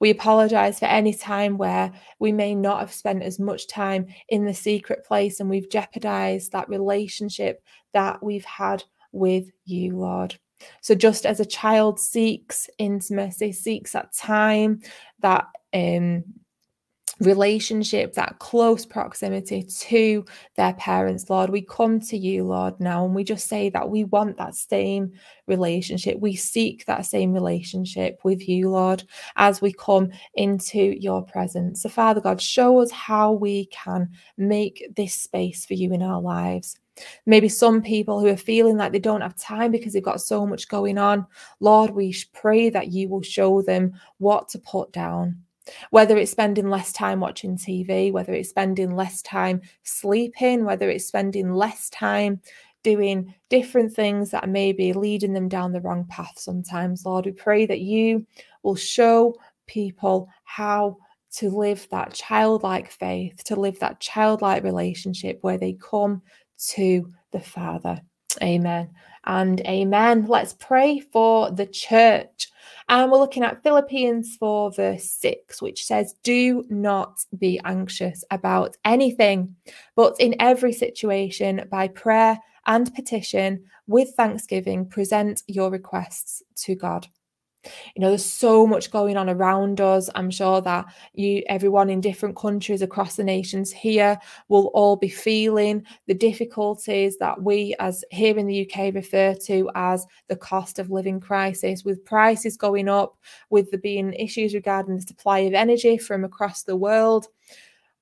We 0.00 0.10
apologize 0.10 0.78
for 0.78 0.86
any 0.86 1.12
time 1.12 1.58
where 1.58 1.92
we 2.18 2.32
may 2.32 2.54
not 2.54 2.80
have 2.80 2.92
spent 2.92 3.22
as 3.22 3.38
much 3.38 3.66
time 3.66 4.06
in 4.28 4.44
the 4.44 4.54
secret 4.54 5.04
place 5.04 5.40
and 5.40 5.50
we've 5.50 5.70
jeopardized 5.70 6.52
that 6.52 6.68
relationship 6.68 7.62
that 7.92 8.22
we've 8.22 8.44
had 8.44 8.84
with 9.12 9.50
you, 9.64 9.96
Lord. 9.96 10.38
So, 10.80 10.94
just 10.94 11.26
as 11.26 11.40
a 11.40 11.44
child 11.44 11.98
seeks 11.98 12.70
intimacy, 12.78 13.52
seeks 13.52 13.92
that 13.92 14.14
time, 14.14 14.80
that 15.20 15.46
um, 15.74 16.24
relationship, 17.22 18.14
that 18.14 18.38
close 18.38 18.84
proximity 18.84 19.62
to 19.62 20.24
their 20.56 20.74
parents, 20.74 21.30
Lord. 21.30 21.50
We 21.50 21.62
come 21.62 22.00
to 22.00 22.16
you, 22.16 22.44
Lord, 22.44 22.78
now, 22.80 23.04
and 23.04 23.14
we 23.14 23.24
just 23.24 23.48
say 23.48 23.70
that 23.70 23.88
we 23.88 24.04
want 24.04 24.36
that 24.36 24.54
same 24.54 25.12
relationship. 25.46 26.18
We 26.20 26.34
seek 26.36 26.84
that 26.86 27.06
same 27.06 27.32
relationship 27.32 28.20
with 28.24 28.48
you, 28.48 28.70
Lord, 28.70 29.04
as 29.36 29.62
we 29.62 29.72
come 29.72 30.10
into 30.34 30.96
your 31.00 31.22
presence. 31.22 31.82
So, 31.82 31.88
Father 31.88 32.20
God, 32.20 32.40
show 32.40 32.80
us 32.80 32.90
how 32.90 33.32
we 33.32 33.66
can 33.66 34.10
make 34.36 34.86
this 34.96 35.14
space 35.14 35.64
for 35.64 35.74
you 35.74 35.92
in 35.92 36.02
our 36.02 36.20
lives. 36.20 36.78
Maybe 37.24 37.48
some 37.48 37.80
people 37.80 38.20
who 38.20 38.28
are 38.28 38.36
feeling 38.36 38.76
like 38.76 38.92
they 38.92 38.98
don't 38.98 39.22
have 39.22 39.36
time 39.36 39.70
because 39.70 39.94
they've 39.94 40.02
got 40.02 40.20
so 40.20 40.46
much 40.46 40.68
going 40.68 40.98
on. 40.98 41.26
Lord, 41.60 41.90
we 41.90 42.14
pray 42.34 42.68
that 42.70 42.88
you 42.88 43.08
will 43.08 43.22
show 43.22 43.62
them 43.62 43.92
what 44.18 44.48
to 44.50 44.58
put 44.58 44.92
down 44.92 45.42
whether 45.90 46.16
it's 46.16 46.32
spending 46.32 46.68
less 46.68 46.92
time 46.92 47.20
watching 47.20 47.56
TV, 47.56 48.12
whether 48.12 48.32
it's 48.32 48.50
spending 48.50 48.94
less 48.94 49.22
time 49.22 49.60
sleeping, 49.82 50.64
whether 50.64 50.90
it's 50.90 51.06
spending 51.06 51.52
less 51.52 51.88
time 51.90 52.40
doing 52.82 53.34
different 53.48 53.92
things 53.92 54.30
that 54.30 54.48
may 54.48 54.72
be 54.72 54.92
leading 54.92 55.32
them 55.32 55.48
down 55.48 55.72
the 55.72 55.80
wrong 55.80 56.04
path 56.08 56.34
sometimes. 56.36 57.06
Lord, 57.06 57.26
we 57.26 57.32
pray 57.32 57.66
that 57.66 57.80
you 57.80 58.26
will 58.62 58.74
show 58.74 59.36
people 59.66 60.28
how 60.44 60.96
to 61.32 61.50
live 61.50 61.86
that 61.90 62.12
childlike 62.12 62.90
faith, 62.90 63.42
to 63.44 63.56
live 63.56 63.78
that 63.78 64.00
childlike 64.00 64.64
relationship 64.64 65.38
where 65.42 65.58
they 65.58 65.74
come 65.74 66.22
to 66.58 67.08
the 67.30 67.40
Father. 67.40 68.00
Amen 68.42 68.90
and 69.24 69.60
amen. 69.62 70.26
Let's 70.26 70.54
pray 70.54 71.00
for 71.00 71.50
the 71.50 71.66
church. 71.66 72.48
And 72.92 73.10
we're 73.10 73.20
looking 73.20 73.42
at 73.42 73.62
Philippians 73.62 74.36
4, 74.36 74.72
verse 74.72 75.10
6, 75.12 75.62
which 75.62 75.86
says, 75.86 76.14
Do 76.24 76.62
not 76.68 77.24
be 77.38 77.58
anxious 77.64 78.22
about 78.30 78.76
anything, 78.84 79.56
but 79.96 80.14
in 80.20 80.36
every 80.38 80.74
situation, 80.74 81.66
by 81.70 81.88
prayer 81.88 82.38
and 82.66 82.94
petition, 82.94 83.64
with 83.86 84.10
thanksgiving, 84.14 84.86
present 84.86 85.42
your 85.46 85.70
requests 85.70 86.42
to 86.56 86.74
God 86.74 87.06
you 87.94 88.00
know 88.00 88.08
there's 88.08 88.24
so 88.24 88.66
much 88.66 88.90
going 88.90 89.16
on 89.16 89.28
around 89.28 89.80
us. 89.80 90.10
I'm 90.14 90.30
sure 90.30 90.60
that 90.62 90.86
you 91.14 91.42
everyone 91.48 91.90
in 91.90 92.00
different 92.00 92.36
countries 92.36 92.82
across 92.82 93.16
the 93.16 93.24
nations 93.24 93.70
here 93.70 94.18
will 94.48 94.66
all 94.74 94.96
be 94.96 95.08
feeling 95.08 95.84
the 96.06 96.14
difficulties 96.14 97.18
that 97.18 97.42
we 97.42 97.74
as 97.78 98.04
here 98.10 98.38
in 98.38 98.46
the 98.46 98.66
uk 98.66 98.94
refer 98.94 99.34
to 99.34 99.70
as 99.74 100.06
the 100.28 100.36
cost 100.36 100.78
of 100.78 100.90
living 100.90 101.20
crisis 101.20 101.84
with 101.84 102.04
prices 102.04 102.56
going 102.56 102.88
up 102.88 103.16
with 103.50 103.70
there 103.70 103.80
being 103.80 104.12
issues 104.14 104.54
regarding 104.54 104.96
the 104.96 105.02
supply 105.02 105.40
of 105.40 105.54
energy 105.54 105.98
from 105.98 106.24
across 106.24 106.62
the 106.62 106.76
world 106.76 107.28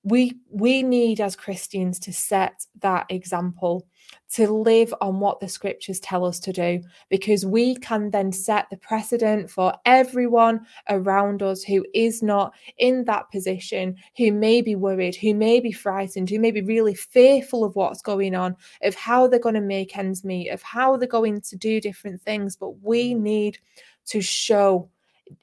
we 0.03 0.35
we 0.51 0.83
need 0.83 1.21
as 1.21 1.37
christians 1.37 1.99
to 1.99 2.13
set 2.13 2.65
that 2.81 3.05
example 3.11 3.87
to 4.31 4.51
live 4.53 4.95
on 5.01 5.21
what 5.21 5.41
the 5.41 5.49
scriptures 5.49 5.99
tell 6.01 6.25
us 6.25 6.39
to 6.41 6.53
do, 6.53 6.81
because 7.09 7.45
we 7.45 7.75
can 7.77 8.11
then 8.11 8.31
set 8.33 8.69
the 8.71 8.77
precedent 8.77 9.51
for 9.51 9.75
everyone 9.85 10.61
around 10.89 11.43
us 11.43 11.63
who 11.63 11.85
is 11.95 12.23
not 12.23 12.53
in 12.79 13.05
that 13.05 13.31
position, 13.31 13.97
who 14.17 14.33
may 14.33 14.63
be 14.63 14.77
worried, 14.77 15.17
who 15.17 15.35
may 15.35 15.59
be 15.59 15.73
frightened, 15.73 16.31
who 16.31 16.39
may 16.39 16.51
be 16.51 16.63
really 16.63 16.95
fearful 16.95 17.65
of 17.65 17.75
what's 17.75 18.03
going 18.03 18.35
on, 18.35 18.57
of 18.83 18.95
how 18.95 19.27
they're 19.27 19.41
going 19.41 19.55
to 19.55 19.61
make 19.61 19.97
ends 19.99 20.25
meet, 20.25 20.49
of 20.51 20.63
how 20.63 20.97
they're 20.97 21.09
going 21.09 21.41
to 21.41 21.57
do 21.57 21.81
different 21.81 22.23
things. 22.23 22.57
But 22.57 22.81
we 22.83 23.15
need 23.15 23.59
to 24.07 24.21
show 24.21 24.89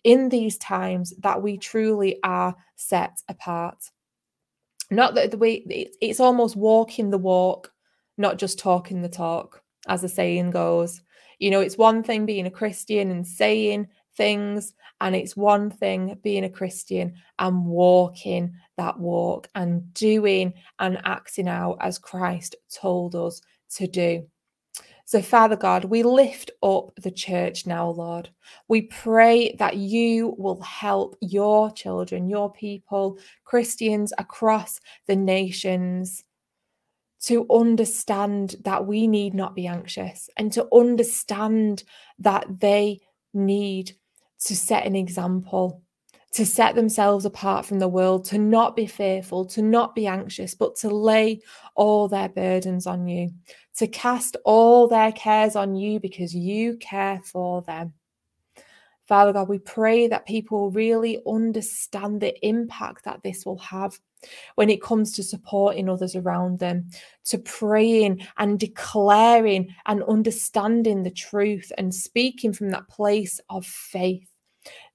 in 0.04 0.30
these 0.30 0.58
times 0.58 1.14
that 1.20 1.42
we 1.42 1.58
truly 1.58 2.20
are 2.24 2.56
set 2.76 3.22
apart. 3.28 3.92
Not 4.90 5.16
that 5.16 5.32
the 5.32 5.38
way 5.38 5.64
it's 6.02 6.20
almost 6.20 6.56
walking 6.56 7.10
the 7.10 7.18
walk 7.18 7.72
not 8.18 8.38
just 8.38 8.60
talking 8.60 9.02
the 9.02 9.10
talk, 9.10 9.62
as 9.88 10.02
the 10.02 10.10
saying 10.10 10.52
goes. 10.52 11.02
You 11.40 11.52
know, 11.52 11.62
it's 11.62 11.78
one 11.78 12.04
thing 12.04 12.26
being 12.26 12.48
a 12.48 12.52
Christian 12.52 13.12
and 13.12 13.26
saying 13.26 13.88
things, 14.16 14.74
and 15.00 15.16
it's 15.16 15.38
one 15.38 15.70
thing 15.70 16.18
being 16.24 16.44
a 16.44 16.50
Christian 16.50 17.14
and 17.38 17.66
walking 17.66 18.56
that 18.78 19.00
walk 19.00 19.48
and 19.54 19.94
doing 19.94 20.54
and 20.80 21.00
acting 21.06 21.48
out 21.48 21.78
as 21.80 22.00
Christ 22.00 22.56
told 22.74 23.16
us 23.16 23.42
to 23.76 23.88
do. 23.88 24.28
So, 25.08 25.22
Father 25.22 25.56
God, 25.56 25.86
we 25.86 26.04
lift 26.04 26.52
up 26.62 26.94
the 26.98 27.12
church 27.12 27.66
now, 27.66 27.88
Lord. 27.92 28.30
We 28.68 28.82
pray 28.82 29.56
that 29.58 29.78
you 29.78 30.36
will 30.38 30.60
help 30.60 31.16
your 31.22 31.72
children, 31.72 32.28
your 32.28 32.52
people, 32.52 33.18
Christians 33.46 34.12
across 34.18 34.82
the 35.08 35.16
nations 35.16 36.26
to 37.22 37.48
understand 37.50 38.58
that 38.66 38.86
we 38.86 39.08
need 39.08 39.34
not 39.34 39.56
be 39.56 39.66
anxious 39.66 40.30
and 40.36 40.52
to 40.52 40.68
understand 40.74 41.86
that 42.20 42.60
they 42.60 43.00
need 43.34 43.94
to 44.44 44.58
set 44.58 44.86
an 44.86 44.98
example, 44.98 45.84
to 46.34 46.46
set 46.46 46.76
themselves 46.76 47.26
apart 47.26 47.66
from 47.66 47.80
the 47.80 47.88
world, 47.88 48.26
to 48.26 48.38
not 48.38 48.76
be 48.76 48.86
fearful, 48.86 49.46
to 49.46 49.62
not 49.62 49.96
be 49.96 50.08
anxious, 50.08 50.54
but 50.54 50.76
to 50.76 50.90
lay 50.90 51.42
all 51.76 52.08
their 52.08 52.30
burdens 52.30 52.86
on 52.86 53.08
you, 53.08 53.32
to 53.78 53.88
cast 53.88 54.38
all 54.44 54.88
their 54.88 55.12
cares 55.12 55.56
on 55.56 55.76
you 55.76 56.00
because 56.00 56.36
you 56.36 56.78
care 56.78 57.22
for 57.24 57.62
them. 57.64 57.94
Father 59.08 59.32
God, 59.32 59.48
we 59.48 59.60
pray 59.60 60.08
that 60.10 60.26
people 60.26 60.70
really 60.70 61.20
understand 61.26 62.20
the 62.20 62.36
impact 62.46 63.06
that 63.06 63.24
this 63.24 63.46
will 63.46 63.60
have 63.60 63.98
when 64.56 64.70
it 64.70 64.82
comes 64.82 65.14
to 65.14 65.24
supporting 65.24 65.88
others 65.88 66.16
around 66.16 66.60
them, 66.60 66.90
to 67.24 67.38
praying 67.38 68.26
and 68.38 68.60
declaring 68.60 69.74
and 69.86 70.04
understanding 70.04 71.04
the 71.04 71.12
truth 71.12 71.72
and 71.78 71.96
speaking 71.96 72.52
from 72.52 72.70
that 72.72 72.90
place 72.90 73.40
of 73.50 73.66
faith 73.66 74.30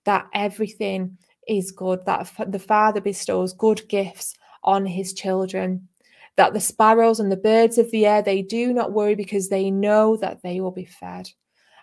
that 0.05 0.27
everything 0.35 1.19
is 1.49 1.73
good, 1.73 2.05
that 2.07 2.31
the 2.47 2.59
Father 2.59 3.01
bestows 3.01 3.53
good 3.53 3.89
gifts 3.89 4.35
on 4.65 4.87
his 4.87 5.13
children. 5.13 5.89
That 6.37 6.55
the 6.55 6.61
sparrows 6.61 7.21
and 7.21 7.31
the 7.31 7.37
birds 7.37 7.77
of 7.77 7.91
the 7.91 8.07
air, 8.07 8.23
they 8.23 8.41
do 8.41 8.73
not 8.73 8.93
worry 8.93 9.15
because 9.15 9.49
they 9.49 9.71
know 9.71 10.17
that 10.17 10.43
they 10.43 10.61
will 10.61 10.71
be 10.71 10.87
fed 10.87 11.29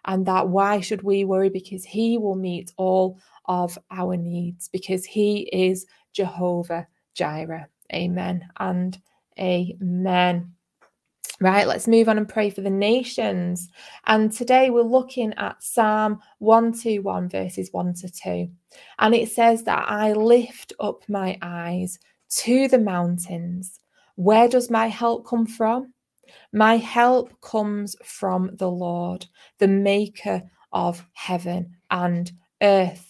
and 0.06 0.26
that 0.26 0.48
why 0.48 0.80
should 0.80 1.04
we 1.04 1.26
worry 1.26 1.50
because 1.50 1.84
he 1.84 2.18
will 2.18 2.36
meet 2.36 2.72
all 2.78 3.20
of 3.46 3.78
our 3.92 4.16
needs 4.16 4.68
because 4.70 5.06
he 5.06 5.42
is 5.54 5.86
Jehovah 6.14 6.88
Jireh. 7.14 7.68
Amen 7.94 8.48
and 8.58 9.00
amen. 9.40 10.54
Right, 11.42 11.66
let's 11.66 11.88
move 11.88 12.10
on 12.10 12.18
and 12.18 12.28
pray 12.28 12.50
for 12.50 12.60
the 12.60 12.70
nations. 12.70 13.70
And 14.08 14.30
today 14.30 14.70
we're 14.72 14.82
looking 14.82 15.34
at 15.36 15.64
Psalm 15.64 16.20
121, 16.40 17.30
verses 17.30 17.70
1 17.72 17.94
to 17.94 18.12
2. 18.12 18.50
And 19.00 19.16
it 19.16 19.32
says 19.32 19.64
that 19.64 19.86
I 19.88 20.12
lift 20.12 20.74
up 20.82 21.04
my 21.08 21.38
eyes 21.42 21.98
to 22.40 22.68
the 22.68 22.80
mountains. 22.80 23.80
Where 24.16 24.50
does 24.50 24.70
my 24.70 24.88
help 24.88 25.26
come 25.26 25.46
from? 25.46 25.94
My 26.52 26.76
help 26.76 27.40
comes 27.40 27.96
from 28.04 28.52
the 28.58 28.70
Lord, 28.70 29.26
the 29.60 29.68
maker 29.70 30.44
of 30.74 31.06
heaven 31.14 31.78
and 31.90 32.30
earth. 32.62 33.09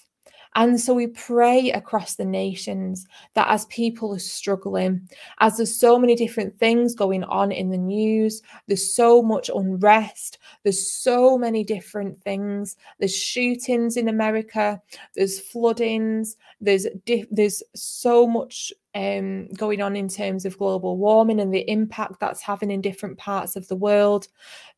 And 0.55 0.79
so 0.79 0.93
we 0.93 1.07
pray 1.07 1.71
across 1.71 2.15
the 2.15 2.25
nations 2.25 3.05
that 3.35 3.47
as 3.49 3.65
people 3.65 4.13
are 4.13 4.19
struggling, 4.19 5.07
as 5.39 5.57
there's 5.57 5.75
so 5.75 5.99
many 5.99 6.15
different 6.15 6.57
things 6.57 6.95
going 6.95 7.23
on 7.25 7.51
in 7.51 7.69
the 7.69 7.77
news, 7.77 8.41
there's 8.67 8.93
so 8.93 9.21
much 9.21 9.49
unrest, 9.53 10.39
there's 10.63 10.89
so 10.89 11.37
many 11.37 11.63
different 11.63 12.21
things. 12.23 12.77
There's 12.97 13.15
shootings 13.15 13.95
in 13.95 14.09
America, 14.09 14.81
there's 15.15 15.39
floodings, 15.39 16.35
there's 16.59 16.87
there's 17.31 17.61
so 17.75 18.25
much 18.25 18.73
um, 18.95 19.49
going 19.49 19.81
on 19.81 19.95
in 19.95 20.07
terms 20.07 20.45
of 20.45 20.57
global 20.57 20.97
warming 20.97 21.39
and 21.39 21.53
the 21.53 21.69
impact 21.69 22.19
that's 22.19 22.41
having 22.41 22.71
in 22.71 22.81
different 22.81 23.17
parts 23.17 23.55
of 23.55 23.67
the 23.67 23.75
world. 23.75 24.27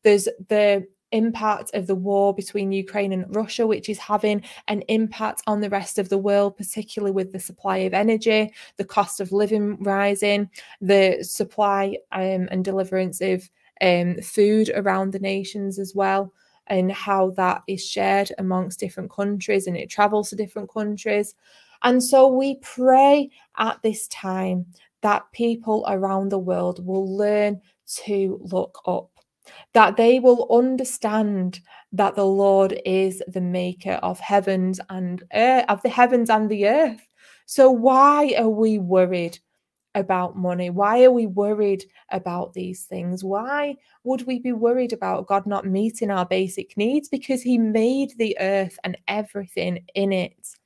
There's 0.02 0.28
the 0.48 0.86
impact 1.12 1.70
of 1.74 1.86
the 1.86 1.94
war 1.94 2.34
between 2.34 2.72
Ukraine 2.72 3.12
and 3.12 3.34
Russia, 3.34 3.66
which 3.66 3.88
is 3.88 3.98
having 3.98 4.42
an 4.68 4.82
impact 4.88 5.42
on 5.46 5.60
the 5.60 5.70
rest 5.70 5.98
of 5.98 6.08
the 6.08 6.18
world, 6.18 6.56
particularly 6.56 7.12
with 7.12 7.32
the 7.32 7.40
supply 7.40 7.78
of 7.78 7.94
energy, 7.94 8.52
the 8.76 8.84
cost 8.84 9.20
of 9.20 9.32
living 9.32 9.82
rising, 9.82 10.50
the 10.80 11.22
supply 11.22 11.96
um, 12.12 12.48
and 12.50 12.64
deliverance 12.64 13.20
of 13.20 13.48
um, 13.80 14.16
food 14.22 14.70
around 14.74 15.12
the 15.12 15.18
nations 15.18 15.78
as 15.78 15.94
well, 15.94 16.32
and 16.68 16.92
how 16.92 17.30
that 17.30 17.62
is 17.66 17.86
shared 17.86 18.30
amongst 18.38 18.80
different 18.80 19.10
countries 19.10 19.66
and 19.66 19.76
it 19.76 19.90
travels 19.90 20.30
to 20.30 20.36
different 20.36 20.72
countries. 20.72 21.34
And 21.82 22.02
so 22.02 22.28
we 22.28 22.56
pray 22.56 23.30
at 23.58 23.82
this 23.82 24.06
time 24.08 24.66
that 25.02 25.30
people 25.32 25.84
around 25.88 26.28
the 26.28 26.38
world 26.38 26.84
will 26.86 27.16
learn 27.16 27.60
to 28.04 28.40
look 28.44 28.80
up 28.86 29.10
that 29.74 29.96
they 29.96 30.20
will 30.20 30.46
understand 30.50 31.60
that 31.92 32.14
the 32.14 32.26
Lord 32.26 32.80
is 32.84 33.22
the 33.28 33.40
maker 33.40 33.94
of 34.02 34.20
heavens 34.20 34.80
and 34.90 35.22
earth, 35.34 35.64
of 35.68 35.82
the 35.82 35.88
heavens 35.88 36.30
and 36.30 36.50
the 36.50 36.68
earth. 36.68 37.08
So 37.46 37.70
why 37.70 38.34
are 38.38 38.48
we 38.48 38.78
worried 38.78 39.38
about 39.94 40.36
money? 40.36 40.70
Why 40.70 41.04
are 41.04 41.10
we 41.10 41.26
worried 41.26 41.84
about 42.10 42.52
these 42.54 42.84
things? 42.84 43.22
Why 43.22 43.76
would 44.04 44.26
we 44.26 44.38
be 44.38 44.52
worried 44.52 44.92
about 44.92 45.26
God 45.26 45.46
not 45.46 45.66
meeting 45.66 46.10
our 46.10 46.26
basic 46.26 46.76
needs? 46.76 47.08
Because 47.08 47.42
He 47.42 47.58
made 47.58 48.16
the 48.16 48.36
earth 48.40 48.78
and 48.84 48.96
everything 49.08 49.84
in 49.94 50.12
it. 50.12 50.56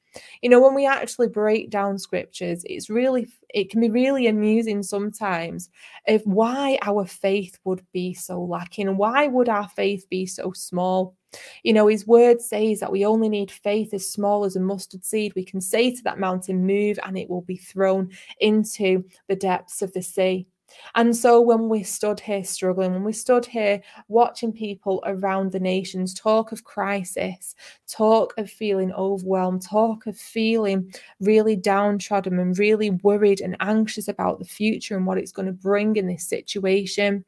You 0.42 0.50
know, 0.50 0.60
when 0.60 0.74
we 0.74 0.86
actually 0.86 1.28
break 1.28 1.70
down 1.70 1.98
scriptures, 1.98 2.62
it's 2.64 2.90
really, 2.90 3.28
it 3.50 3.70
can 3.70 3.80
be 3.80 3.90
really 3.90 4.26
amusing 4.26 4.82
sometimes 4.82 5.70
of 6.08 6.22
why 6.24 6.78
our 6.82 7.06
faith 7.06 7.58
would 7.64 7.84
be 7.92 8.14
so 8.14 8.42
lacking. 8.42 8.96
Why 8.96 9.26
would 9.26 9.48
our 9.48 9.68
faith 9.68 10.06
be 10.08 10.26
so 10.26 10.52
small? 10.52 11.14
You 11.62 11.72
know, 11.72 11.86
his 11.86 12.06
word 12.06 12.40
says 12.40 12.80
that 12.80 12.92
we 12.92 13.04
only 13.04 13.28
need 13.28 13.50
faith 13.50 13.92
as 13.92 14.10
small 14.10 14.44
as 14.44 14.56
a 14.56 14.60
mustard 14.60 15.04
seed. 15.04 15.34
We 15.34 15.44
can 15.44 15.60
say 15.60 15.94
to 15.94 16.02
that 16.04 16.18
mountain, 16.18 16.66
move, 16.66 16.98
and 17.04 17.18
it 17.18 17.28
will 17.28 17.42
be 17.42 17.56
thrown 17.56 18.10
into 18.40 19.04
the 19.28 19.36
depths 19.36 19.82
of 19.82 19.92
the 19.92 20.02
sea. 20.02 20.46
And 20.94 21.14
so 21.14 21.40
when 21.40 21.68
we 21.68 21.82
stood 21.82 22.20
here 22.20 22.44
struggling, 22.44 22.92
when 22.92 23.04
we 23.04 23.12
stood 23.12 23.44
here 23.44 23.80
watching 24.08 24.52
people 24.52 25.02
around 25.06 25.52
the 25.52 25.60
nations 25.60 26.14
talk 26.14 26.52
of 26.52 26.64
crisis, 26.64 27.54
talk 27.86 28.34
of 28.38 28.50
feeling 28.50 28.92
overwhelmed, 28.92 29.62
talk 29.62 30.06
of 30.06 30.16
feeling 30.16 30.92
really 31.20 31.56
downtrodden 31.56 32.38
and 32.38 32.58
really 32.58 32.90
worried 32.90 33.40
and 33.40 33.56
anxious 33.60 34.08
about 34.08 34.38
the 34.38 34.44
future 34.44 34.96
and 34.96 35.06
what 35.06 35.18
it's 35.18 35.32
going 35.32 35.46
to 35.46 35.52
bring 35.52 35.96
in 35.96 36.06
this 36.06 36.26
situation, 36.26 37.24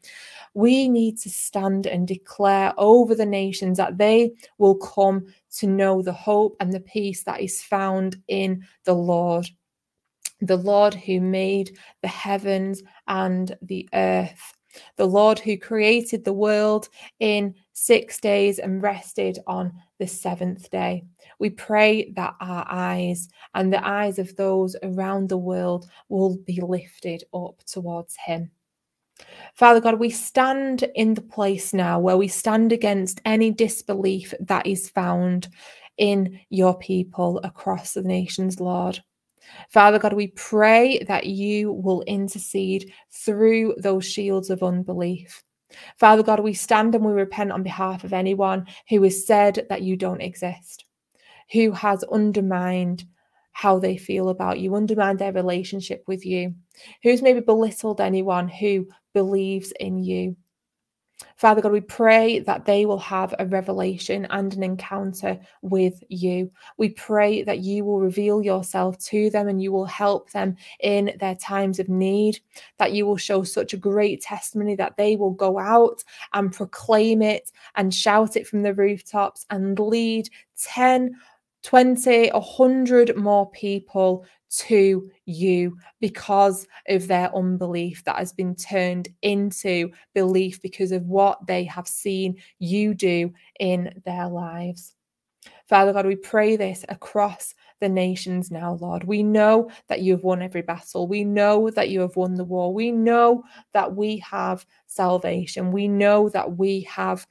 we 0.55 0.89
need 0.89 1.19
to 1.19 1.31
stand 1.31 1.87
and 1.87 2.09
declare 2.09 2.73
over 2.79 3.15
the 3.15 3.27
nations 3.27 3.77
that 3.79 3.99
they 3.99 4.33
will 4.59 4.77
come 4.77 5.27
to 5.51 5.67
know 5.67 6.03
the 6.03 6.13
hope 6.13 6.57
and 6.61 6.73
the 6.73 6.81
peace 6.81 7.25
that 7.25 7.41
is 7.41 7.63
found 7.63 8.17
in 8.29 8.65
the 8.85 8.95
Lord 8.95 9.49
the 10.41 10.57
Lord 10.57 10.95
who 10.95 11.21
made 11.21 11.77
the 12.03 12.09
heavens 12.09 12.83
and 13.07 13.57
the 13.63 13.89
earth, 13.95 14.55
the 14.97 15.07
Lord 15.07 15.39
who 15.39 15.57
created 15.57 16.25
the 16.25 16.33
world 16.33 16.89
in 17.21 17.55
six 17.73 18.21
days 18.21 18.59
and 18.59 18.83
rested 18.83 19.39
on 19.47 19.73
the 19.99 20.07
seventh 20.07 20.71
day. 20.71 21.05
We 21.39 21.51
pray 21.51 22.11
that 22.13 22.35
our 22.41 22.67
eyes 22.69 23.29
and 23.55 23.73
the 23.73 23.87
eyes 23.87 24.19
of 24.19 24.35
those 24.37 24.77
around 24.83 25.29
the 25.29 25.39
world 25.39 25.91
will 26.09 26.37
be 26.37 26.61
lifted 26.61 27.25
up 27.35 27.63
towards 27.65 28.17
Him. 28.17 28.51
Father 29.55 29.81
God, 29.81 29.99
we 29.99 30.11
stand 30.11 30.89
in 30.95 31.15
the 31.15 31.21
place 31.21 31.75
now 31.75 31.99
where 31.99 32.17
we 32.17 32.29
stand 32.29 32.73
against 32.73 33.21
any 33.25 33.51
disbelief 33.51 34.33
that 34.41 34.67
is 34.67 34.89
found 34.89 35.49
in 35.97 36.39
your 36.49 36.79
people 36.79 37.41
across 37.43 37.95
the 37.95 38.03
nations, 38.03 38.61
Lord. 38.61 39.03
Father 39.71 39.99
God, 39.99 40.13
we 40.13 40.29
pray 40.29 41.03
that 41.09 41.27
you 41.27 41.73
will 41.73 42.03
intercede 42.03 42.93
through 43.11 43.75
those 43.79 44.05
shields 44.05 44.51
of 44.51 44.63
unbelief. 44.63 45.43
Father 45.97 46.23
God, 46.23 46.41
we 46.41 46.55
stand 46.55 46.95
and 46.95 47.05
we 47.05 47.13
repent 47.13 47.53
on 47.53 47.63
behalf 47.63 48.05
of 48.05 48.13
anyone 48.13 48.67
who 48.89 49.03
has 49.03 49.27
said 49.27 49.67
that 49.69 49.83
you 49.83 49.97
don't 49.97 50.23
exist, 50.23 50.85
who 51.53 51.73
has 51.73 52.05
undermined 52.05 53.05
how 53.53 53.79
they 53.79 53.97
feel 53.97 54.29
about 54.29 54.61
you, 54.61 54.75
undermined 54.75 55.19
their 55.19 55.33
relationship 55.33 56.05
with 56.07 56.25
you, 56.25 56.55
who's 57.03 57.23
maybe 57.23 57.41
belittled 57.41 58.01
anyone 58.01 58.49
who 58.49 58.87
believes 59.13 59.73
in 59.81 59.99
you. 59.99 60.37
Father 61.37 61.61
God, 61.61 61.73
we 61.73 61.81
pray 61.81 62.39
that 62.41 62.65
they 62.65 62.87
will 62.87 62.99
have 62.99 63.35
a 63.39 63.47
revelation 63.47 64.27
and 64.31 64.55
an 64.55 64.63
encounter 64.63 65.39
with 65.63 66.03
you. 66.09 66.51
We 66.77 66.91
pray 66.91 67.43
that 67.43 67.59
you 67.59 67.85
will 67.85 68.01
reveal 68.01 68.43
yourself 68.43 68.99
to 69.07 69.31
them 69.31 69.49
and 69.49 69.61
you 69.63 69.73
will 69.73 69.85
help 69.85 70.31
them 70.31 70.57
in 70.81 71.17
their 71.21 71.35
times 71.35 71.79
of 71.79 71.89
need, 71.89 72.41
that 72.79 72.93
you 72.93 73.07
will 73.07 73.17
show 73.17 73.43
such 73.43 73.73
a 73.73 73.79
great 73.79 74.21
testimony 74.21 74.77
that 74.77 74.97
they 74.97 75.17
will 75.17 75.33
go 75.33 75.59
out 75.59 76.03
and 76.35 76.53
proclaim 76.53 77.23
it 77.23 77.51
and 77.75 77.95
shout 77.95 78.37
it 78.37 78.47
from 78.47 78.63
the 78.63 78.75
rooftops 78.75 79.45
and 79.51 79.79
lead 79.79 80.29
10 80.57 81.15
20, 81.65 82.31
100 82.31 83.17
more 83.17 83.51
people 83.51 84.25
to 84.51 85.11
you 85.27 85.77
because 86.01 86.67
of 86.89 87.07
their 87.07 87.35
unbelief 87.35 88.03
that 88.05 88.17
has 88.17 88.33
been 88.33 88.55
turned 88.55 89.09
into 89.23 89.91
belief 90.15 90.61
because 90.63 90.93
of 90.93 91.05
what 91.07 91.47
they 91.47 91.65
have 91.65 91.89
seen 91.89 92.37
you 92.59 92.95
do 92.95 93.33
in 93.61 93.93
their 94.05 94.29
lives. 94.29 94.95
Father 95.69 95.93
God, 95.93 96.07
we 96.07 96.17
pray 96.17 96.57
this 96.57 96.85
across 96.89 97.55
the 97.81 97.89
nations 97.89 98.51
now, 98.51 98.79
Lord. 98.81 99.05
We 99.05 99.23
know 99.23 99.71
that 99.89 100.01
you 100.01 100.13
have 100.13 100.25
won 100.25 100.43
every 100.43 100.63
battle. 100.63 101.07
We 101.07 101.25
know 101.25 101.71
that 101.71 101.91
you 101.91 102.01
have 102.01 102.17
won 102.17 102.35
the 102.35 102.45
war. 102.45 102.73
We 102.73 102.91
know 102.91 103.45
that 103.75 103.95
we 103.95 104.17
have 104.19 104.67
salvation. 104.87 105.71
We 105.71 105.87
know 105.87 106.29
that 106.31 106.57
we 106.57 106.81
have 106.83 107.27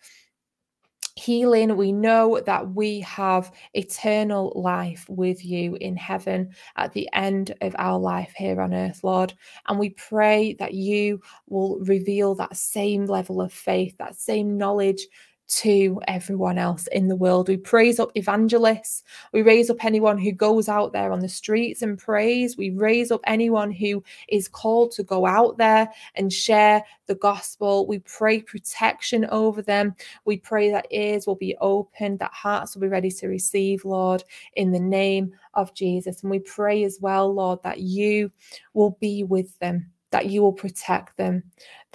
healing. 1.17 1.75
We 1.75 1.91
know 1.91 2.39
that 2.45 2.73
we 2.73 2.99
have 3.01 3.51
eternal 3.73 4.53
life 4.56 5.06
with 5.10 5.43
you 5.43 5.75
in 5.82 5.97
heaven 5.97 6.51
at 6.75 6.93
the 6.93 7.10
end 7.13 7.56
of 7.62 7.75
our 7.80 7.99
life 7.99 8.34
here 8.36 8.62
on 8.62 8.73
earth, 8.73 9.03
Lord. 9.03 9.34
And 9.67 9.80
we 9.80 9.89
pray 9.91 10.53
that 10.60 10.73
you 10.73 11.19
will 11.47 11.80
reveal 11.80 12.36
that 12.36 12.56
same 12.56 13.06
level 13.06 13.41
of 13.41 13.51
faith, 13.51 13.97
that 13.97 14.15
same 14.15 14.58
knowledge 14.58 15.08
to 15.47 16.01
everyone 16.07 16.57
else 16.57 16.88
in 16.88 17.07
the 17.07 17.15
world. 17.15 17.47
We 17.47 17.57
praise 17.57 17.99
up 17.99 18.12
evangelists. 18.15 19.03
We 19.31 19.41
raise 19.41 19.69
up 19.69 19.83
anyone 19.83 20.17
who 20.17 20.31
goes 20.31 20.67
out 20.67 20.91
there 20.91 21.12
on 21.12 21.19
the 21.19 21.29
streets 21.29 21.81
and 21.81 21.97
prays. 21.97 22.57
We 22.57 22.71
raise 22.71 23.12
up 23.12 23.21
anyone 23.25 23.71
who 23.71 24.03
is 24.27 24.47
called 24.47 24.91
to 24.93 25.03
go 25.03 25.25
out 25.25 25.57
there 25.57 25.89
and 26.15 26.31
share 26.31 26.83
the 27.05 27.15
gospel. 27.15 27.88
We 27.88 27.99
pray 27.99 28.41
protection 28.41 29.25
over 29.25 29.62
them. 29.62 29.95
We 30.25 30.38
pray 30.38 30.69
that 30.71 30.88
ears 30.91 31.25
will 31.25 31.36
be 31.36 31.55
open, 31.62 32.17
that 32.17 32.33
hearts 32.33 32.75
will 32.75 32.81
be 32.81 32.88
ready 32.88 33.12
to 33.12 33.27
receive, 33.27 33.86
Lord, 33.86 34.23
in 34.55 34.71
the 34.71 34.79
name 34.79 35.31
of 35.53 35.73
Jesus. 35.73 36.21
And 36.21 36.31
we 36.31 36.39
pray 36.39 36.83
as 36.83 36.99
well, 36.99 37.33
Lord, 37.33 37.63
that 37.63 37.79
you 37.79 38.31
will 38.73 38.97
be 38.99 39.23
with 39.23 39.57
them 39.60 39.91
that 40.12 40.27
you 40.27 40.41
will 40.41 40.53
protect 40.53 41.17
them, 41.17 41.43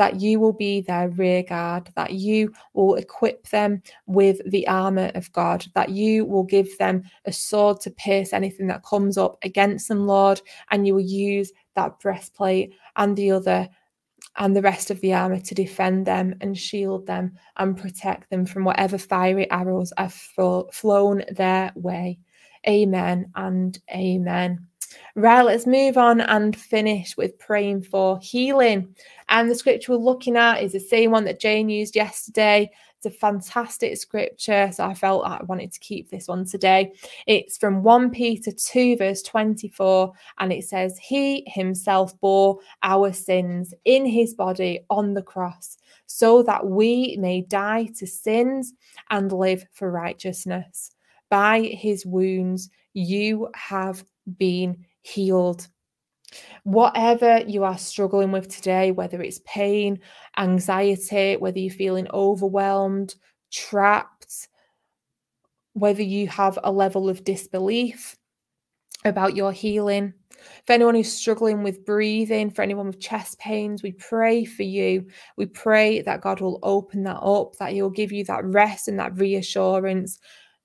that 0.02 0.20
you 0.20 0.40
will 0.40 0.52
be 0.52 0.80
their 0.80 1.10
rear 1.10 1.44
guard, 1.44 1.88
that 1.94 2.12
you 2.12 2.52
will 2.72 2.96
equip 2.96 3.46
them 3.50 3.80
with 4.06 4.42
the 4.50 4.66
armor 4.66 5.12
of 5.14 5.30
God, 5.30 5.64
that 5.76 5.90
you 5.90 6.24
will 6.24 6.42
give 6.42 6.76
them 6.78 7.04
a 7.24 7.32
sword 7.32 7.80
to 7.82 7.90
pierce 7.92 8.32
anything 8.32 8.66
that 8.66 8.82
comes 8.82 9.16
up 9.16 9.38
against 9.44 9.86
them, 9.86 10.08
Lord, 10.08 10.40
and 10.72 10.88
you 10.88 10.94
will 10.94 11.02
use 11.02 11.52
that 11.76 12.00
breastplate 12.00 12.74
and 12.96 13.16
the 13.16 13.30
other 13.30 13.68
and 14.38 14.56
the 14.56 14.62
rest 14.62 14.90
of 14.90 15.00
the 15.02 15.14
armor 15.14 15.38
to 15.38 15.54
defend 15.54 16.04
them 16.04 16.34
and 16.40 16.58
shield 16.58 17.06
them 17.06 17.38
and 17.58 17.78
protect 17.78 18.28
them 18.28 18.44
from 18.44 18.64
whatever 18.64 18.98
fiery 18.98 19.48
arrows 19.52 19.92
are 19.98 20.10
flown 20.72 21.22
their 21.30 21.70
way. 21.76 22.18
Amen 22.66 23.30
and 23.36 23.78
amen. 23.94 24.66
Right, 25.14 25.42
let's 25.42 25.66
move 25.66 25.98
on 25.98 26.20
and 26.20 26.57
finish 26.57 27.16
with 27.16 27.38
praying 27.38 27.83
for 27.83 28.18
healing. 28.20 28.94
And 29.28 29.50
the 29.50 29.55
scripture 29.55 29.92
we're 29.92 29.98
looking 29.98 30.37
at 30.37 30.62
is 30.62 30.72
the 30.72 30.81
same 30.81 31.11
one 31.11 31.24
that 31.24 31.40
Jane 31.40 31.68
used 31.68 31.96
yesterday. 31.96 32.70
It's 32.96 33.16
a 33.16 33.18
fantastic 33.18 33.96
scripture. 33.96 34.70
So 34.72 34.85
I 34.85 34.94
felt 34.94 35.26
I 35.26 35.42
wanted 35.44 35.72
to 35.72 35.81
keep 35.81 36.09
this 36.09 36.28
one 36.28 36.44
today. 36.44 36.92
It's 37.26 37.59
from 37.59 37.83
1 37.83 38.11
Peter 38.11 38.52
2, 38.52 38.96
verse 38.96 39.22
24. 39.22 40.12
And 40.38 40.52
it 40.52 40.64
says, 40.64 40.98
He 40.98 41.42
himself 41.48 42.18
bore 42.20 42.61
our 42.83 43.12
sins 43.12 43.74
in 43.85 44.07
his 44.07 44.35
body 44.35 44.87
on 44.88 45.14
the 45.14 45.22
cross, 45.22 45.78
so 46.07 46.42
that 46.44 46.66
we 46.66 47.16
may 47.18 47.40
die 47.40 47.88
to 47.96 48.07
sins 48.07 48.72
and 49.11 49.33
live 49.33 49.66
for 49.72 49.90
righteousness. 49.90 50.92
By 51.28 51.61
his 51.61 52.07
wounds, 52.07 52.70
you 52.94 53.48
have 53.55 54.05
been 54.38 54.85
healed. 55.02 55.68
Whatever 56.64 57.42
you 57.46 57.64
are 57.64 57.78
struggling 57.78 58.32
with 58.32 58.48
today, 58.48 58.90
whether 58.90 59.20
it's 59.20 59.40
pain, 59.44 60.00
anxiety, 60.38 61.37
whether 61.37 61.58
you're 61.58 61.74
feeling 61.74 62.08
overwhelmed, 62.12 63.14
trapped, 63.50 64.48
whether 65.74 66.02
you 66.02 66.28
have 66.28 66.58
a 66.64 66.72
level 66.72 67.08
of 67.08 67.24
disbelief 67.24 68.16
about 69.04 69.37
your 69.37 69.52
healing. 69.52 70.14
For 70.66 70.72
anyone 70.72 70.94
who's 70.94 71.12
struggling 71.12 71.62
with 71.62 71.85
breathing, 71.85 72.50
for 72.50 72.62
anyone 72.62 72.87
with 72.87 73.00
chest 73.00 73.38
pains, 73.38 73.82
we 73.82 73.92
pray 73.92 74.44
for 74.44 74.64
you. 74.64 75.06
We 75.37 75.46
pray 75.46 76.02
that 76.02 76.20
God 76.20 76.40
will 76.40 76.58
open 76.62 77.04
that 77.04 77.18
up, 77.18 77.56
that 77.56 77.72
He'll 77.72 77.90
give 77.90 78.12
you 78.12 78.24
that 78.24 78.44
rest 78.44 78.88
and 78.88 78.98
that 78.98 79.18
reassurance 79.18 80.18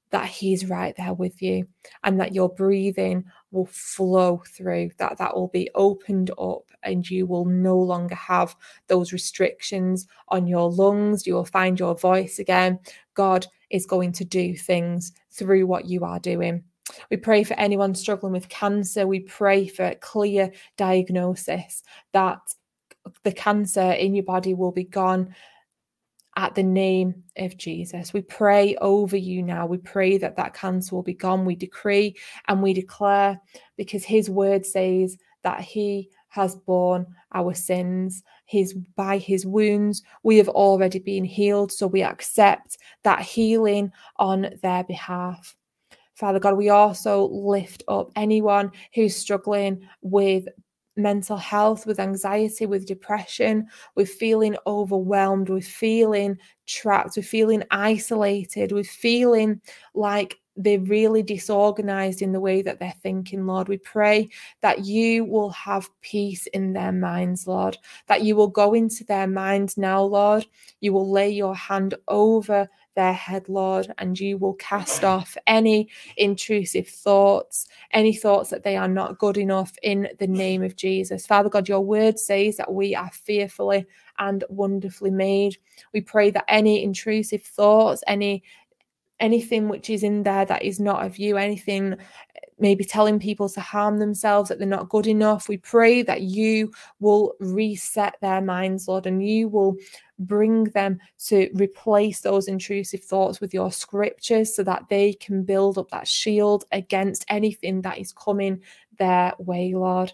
that 0.09 0.27
He's 0.27 0.67
right 0.67 0.95
there 0.97 1.13
with 1.13 1.41
you, 1.41 1.67
and 2.03 2.19
that 2.19 2.33
your 2.33 2.49
breathing 2.49 3.25
will 3.51 3.67
flow 3.67 4.43
through, 4.47 4.91
that 4.97 5.17
that 5.17 5.35
will 5.35 5.47
be 5.47 5.69
opened 5.75 6.31
up, 6.37 6.71
and 6.83 7.09
you 7.09 7.25
will 7.25 7.45
no 7.45 7.77
longer 7.77 8.15
have 8.15 8.55
those 8.87 9.13
restrictions 9.13 10.07
on 10.29 10.47
your 10.47 10.71
lungs. 10.71 11.25
You 11.25 11.35
will 11.35 11.45
find 11.45 11.79
your 11.79 11.95
voice 11.95 12.39
again. 12.39 12.79
God 13.13 13.47
is 13.69 13.85
going 13.85 14.11
to 14.13 14.25
do 14.25 14.55
things 14.55 15.13
through 15.31 15.65
what 15.67 15.85
you 15.85 16.03
are 16.03 16.19
doing. 16.19 16.63
We 17.09 17.17
pray 17.17 17.43
for 17.43 17.53
anyone 17.55 17.95
struggling 17.95 18.33
with 18.33 18.49
cancer. 18.49 19.07
We 19.07 19.21
pray 19.21 19.67
for 19.67 19.85
a 19.85 19.95
clear 19.95 20.51
diagnosis 20.77 21.83
that 22.13 22.39
the 23.23 23.31
cancer 23.31 23.91
in 23.91 24.15
your 24.15 24.23
body 24.23 24.53
will 24.53 24.71
be 24.71 24.83
gone 24.83 25.33
at 26.37 26.53
the 26.53 26.63
name 26.63 27.23
of 27.37 27.57
Jesus. 27.57 28.13
We 28.13 28.21
pray 28.21 28.75
over 28.75 29.17
you 29.17 29.41
now. 29.41 29.65
We 29.65 29.79
pray 29.79 30.19
that 30.19 30.37
that 30.37 30.53
cancer 30.53 30.95
will 30.95 31.03
be 31.03 31.15
gone. 31.15 31.45
We 31.45 31.55
decree 31.55 32.15
and 32.47 32.61
we 32.61 32.73
declare 32.73 33.41
because 33.75 34.05
his 34.05 34.29
word 34.29 34.63
says 34.63 35.17
that 35.41 35.61
he 35.61 36.11
has 36.29 36.55
borne 36.55 37.07
our 37.33 37.55
sins. 37.55 38.21
His 38.45 38.75
by 38.95 39.17
his 39.17 39.45
wounds 39.47 40.03
we 40.21 40.37
have 40.37 40.47
already 40.49 40.99
been 40.99 41.25
healed. 41.25 41.71
So 41.71 41.87
we 41.87 42.03
accept 42.03 42.77
that 43.03 43.21
healing 43.21 43.91
on 44.17 44.51
their 44.61 44.83
behalf. 44.83 45.55
Father 46.13 46.39
God, 46.39 46.55
we 46.55 46.69
also 46.69 47.27
lift 47.29 47.83
up 47.87 48.11
anyone 48.15 48.71
who's 48.93 49.15
struggling 49.15 49.81
with 50.01 50.47
mental 50.97 51.37
health, 51.37 51.85
with 51.85 51.99
anxiety, 51.99 52.65
with 52.65 52.85
depression, 52.85 53.67
with 53.95 54.09
feeling 54.09 54.55
overwhelmed, 54.65 55.49
with 55.49 55.67
feeling 55.67 56.37
trapped, 56.65 57.15
with 57.15 57.25
feeling 57.27 57.63
isolated, 57.71 58.71
with 58.71 58.87
feeling 58.87 59.61
like 59.93 60.39
they're 60.57 60.79
really 60.79 61.21
disorganized 61.21 62.21
in 62.21 62.31
the 62.31 62.39
way 62.39 62.61
that 62.63 62.79
they're 62.79 62.93
thinking, 63.03 63.45
Lord. 63.45 63.67
We 63.67 63.77
pray 63.77 64.29
that 64.61 64.85
you 64.85 65.23
will 65.23 65.51
have 65.51 65.89
peace 66.01 66.47
in 66.47 66.73
their 66.73 66.91
minds, 66.91 67.47
Lord, 67.47 67.77
that 68.07 68.23
you 68.23 68.35
will 68.35 68.47
go 68.47 68.73
into 68.73 69.03
their 69.03 69.27
minds 69.27 69.77
now, 69.77 70.01
Lord. 70.01 70.47
You 70.81 70.93
will 70.93 71.09
lay 71.09 71.29
your 71.29 71.55
hand 71.55 71.93
over 72.07 72.67
their 72.97 73.13
head, 73.13 73.47
Lord, 73.47 73.93
and 73.99 74.19
you 74.19 74.37
will 74.37 74.55
cast 74.55 75.03
off 75.05 75.37
any 75.45 75.87
intrusive 76.17 76.87
thoughts, 76.89 77.67
any 77.91 78.13
thoughts 78.13 78.49
that 78.49 78.63
they 78.63 78.75
are 78.75 78.87
not 78.87 79.19
good 79.19 79.37
enough 79.37 79.71
in 79.83 80.09
the 80.19 80.27
name 80.27 80.63
of 80.63 80.75
Jesus. 80.75 81.27
Father 81.27 81.47
God, 81.47 81.69
your 81.69 81.79
word 81.81 82.19
says 82.19 82.57
that 82.57 82.73
we 82.73 82.95
are 82.95 83.11
fearfully 83.11 83.85
and 84.17 84.43
wonderfully 84.49 85.11
made. 85.11 85.57
We 85.93 86.01
pray 86.01 86.31
that 86.31 86.45
any 86.47 86.83
intrusive 86.83 87.43
thoughts, 87.43 88.03
any 88.07 88.43
anything 89.19 89.67
which 89.67 89.89
is 89.89 90.03
in 90.03 90.23
there 90.23 90.45
that 90.45 90.63
is 90.63 90.79
not 90.79 91.05
of 91.05 91.17
you, 91.17 91.37
anything 91.37 91.93
eh, 91.93 92.39
maybe 92.59 92.83
telling 92.83 93.19
people 93.19 93.49
to 93.49 93.61
harm 93.61 93.97
themselves, 93.99 94.49
that 94.49 94.59
they're 94.59 94.67
not 94.67 94.89
good 94.89 95.07
enough. 95.07 95.47
We 95.47 95.57
pray 95.57 96.01
that 96.03 96.21
you 96.21 96.71
will 96.99 97.33
reset 97.39 98.15
their 98.21 98.41
minds, 98.41 98.87
Lord, 98.87 99.05
and 99.05 99.27
you 99.27 99.47
will 99.47 99.75
bring 100.19 100.65
them 100.65 100.99
to 101.27 101.49
replace 101.53 102.21
those 102.21 102.47
intrusive 102.47 103.03
thoughts 103.03 103.39
with 103.39 103.53
your 103.53 103.71
scriptures 103.71 104.55
so 104.55 104.63
that 104.63 104.85
they 104.89 105.13
can 105.13 105.43
build 105.43 105.77
up 105.77 105.89
that 105.89 106.07
shield 106.07 106.65
against 106.71 107.25
anything 107.29 107.81
that 107.81 107.97
is 107.97 108.13
coming 108.13 108.61
their 108.97 109.33
way, 109.39 109.73
Lord. 109.73 110.13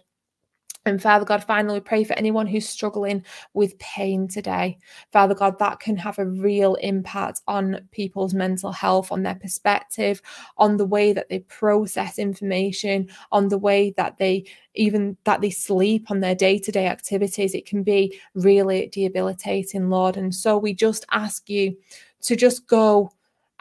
And 0.86 1.02
Father 1.02 1.24
God, 1.24 1.42
finally, 1.44 1.76
we 1.76 1.80
pray 1.80 2.04
for 2.04 2.12
anyone 2.14 2.46
who's 2.46 2.68
struggling 2.68 3.24
with 3.54 3.80
pain 3.80 4.28
today. 4.28 4.78
Father 5.14 5.34
God, 5.34 5.58
that 5.60 5.80
can 5.80 5.96
have 5.96 6.20
a 6.20 6.26
real 6.26 6.76
impact 6.76 7.42
on 7.48 7.88
people's 7.92 8.34
mental 8.34 8.74
health, 8.74 9.10
on 9.10 9.24
their 9.24 9.36
perspective, 9.36 10.22
on 10.58 10.76
the 10.76 10.86
way 10.86 11.14
that 11.14 11.30
they 11.30 11.40
process 11.40 12.20
information, 12.20 13.08
on 13.32 13.48
the 13.48 13.58
way 13.58 13.92
that 13.92 14.18
they 14.18 14.46
even 14.76 15.16
that 15.24 15.40
they 15.40 15.52
sleep 15.52 16.12
on 16.12 16.20
their 16.20 16.36
day-to-day 16.36 16.88
activities. 16.88 17.54
It 17.56 17.66
can 17.66 17.84
be 17.84 18.20
really 18.34 18.88
debilitating, 18.88 19.90
Lord. 19.90 20.18
And 20.18 20.36
so 20.36 20.58
we 20.58 20.74
just 20.74 21.06
ask 21.12 21.50
you 21.50 21.78
to 22.24 22.36
just 22.36 22.68
go 22.68 23.10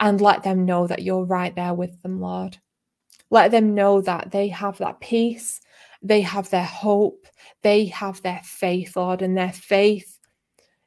and 0.01 0.19
let 0.19 0.43
them 0.43 0.65
know 0.65 0.87
that 0.87 1.03
you're 1.03 1.23
right 1.23 1.55
there 1.55 1.73
with 1.73 2.01
them, 2.01 2.19
Lord. 2.19 2.57
Let 3.29 3.51
them 3.51 3.73
know 3.73 4.01
that 4.01 4.31
they 4.31 4.49
have 4.49 4.77
that 4.79 4.99
peace 4.99 5.61
they 6.03 6.21
have 6.21 6.49
their 6.49 6.65
hope, 6.65 7.25
they 7.61 7.85
have 7.85 8.21
their 8.21 8.41
faith, 8.43 8.95
Lord, 8.95 9.21
and 9.21 9.37
their 9.37 9.53
faith 9.53 10.19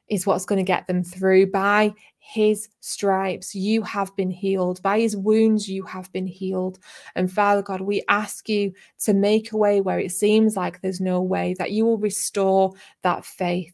is 0.09 0.25
what's 0.25 0.45
going 0.45 0.63
to 0.63 0.63
get 0.63 0.87
them 0.87 1.03
through. 1.03 1.51
By 1.51 1.93
his 2.19 2.69
stripes, 2.79 3.53
you 3.55 3.81
have 3.81 4.15
been 4.15 4.29
healed. 4.29 4.81
By 4.81 4.99
his 4.99 5.17
wounds, 5.17 5.67
you 5.67 5.83
have 5.83 6.11
been 6.13 6.27
healed. 6.27 6.79
And 7.15 7.31
Father 7.31 7.61
God, 7.61 7.81
we 7.81 8.03
ask 8.07 8.47
you 8.47 8.73
to 9.03 9.13
make 9.13 9.51
a 9.51 9.57
way 9.57 9.81
where 9.81 9.99
it 9.99 10.11
seems 10.11 10.55
like 10.55 10.81
there's 10.81 11.01
no 11.01 11.21
way, 11.21 11.55
that 11.57 11.71
you 11.71 11.85
will 11.85 11.97
restore 11.97 12.73
that 13.01 13.25
faith. 13.25 13.73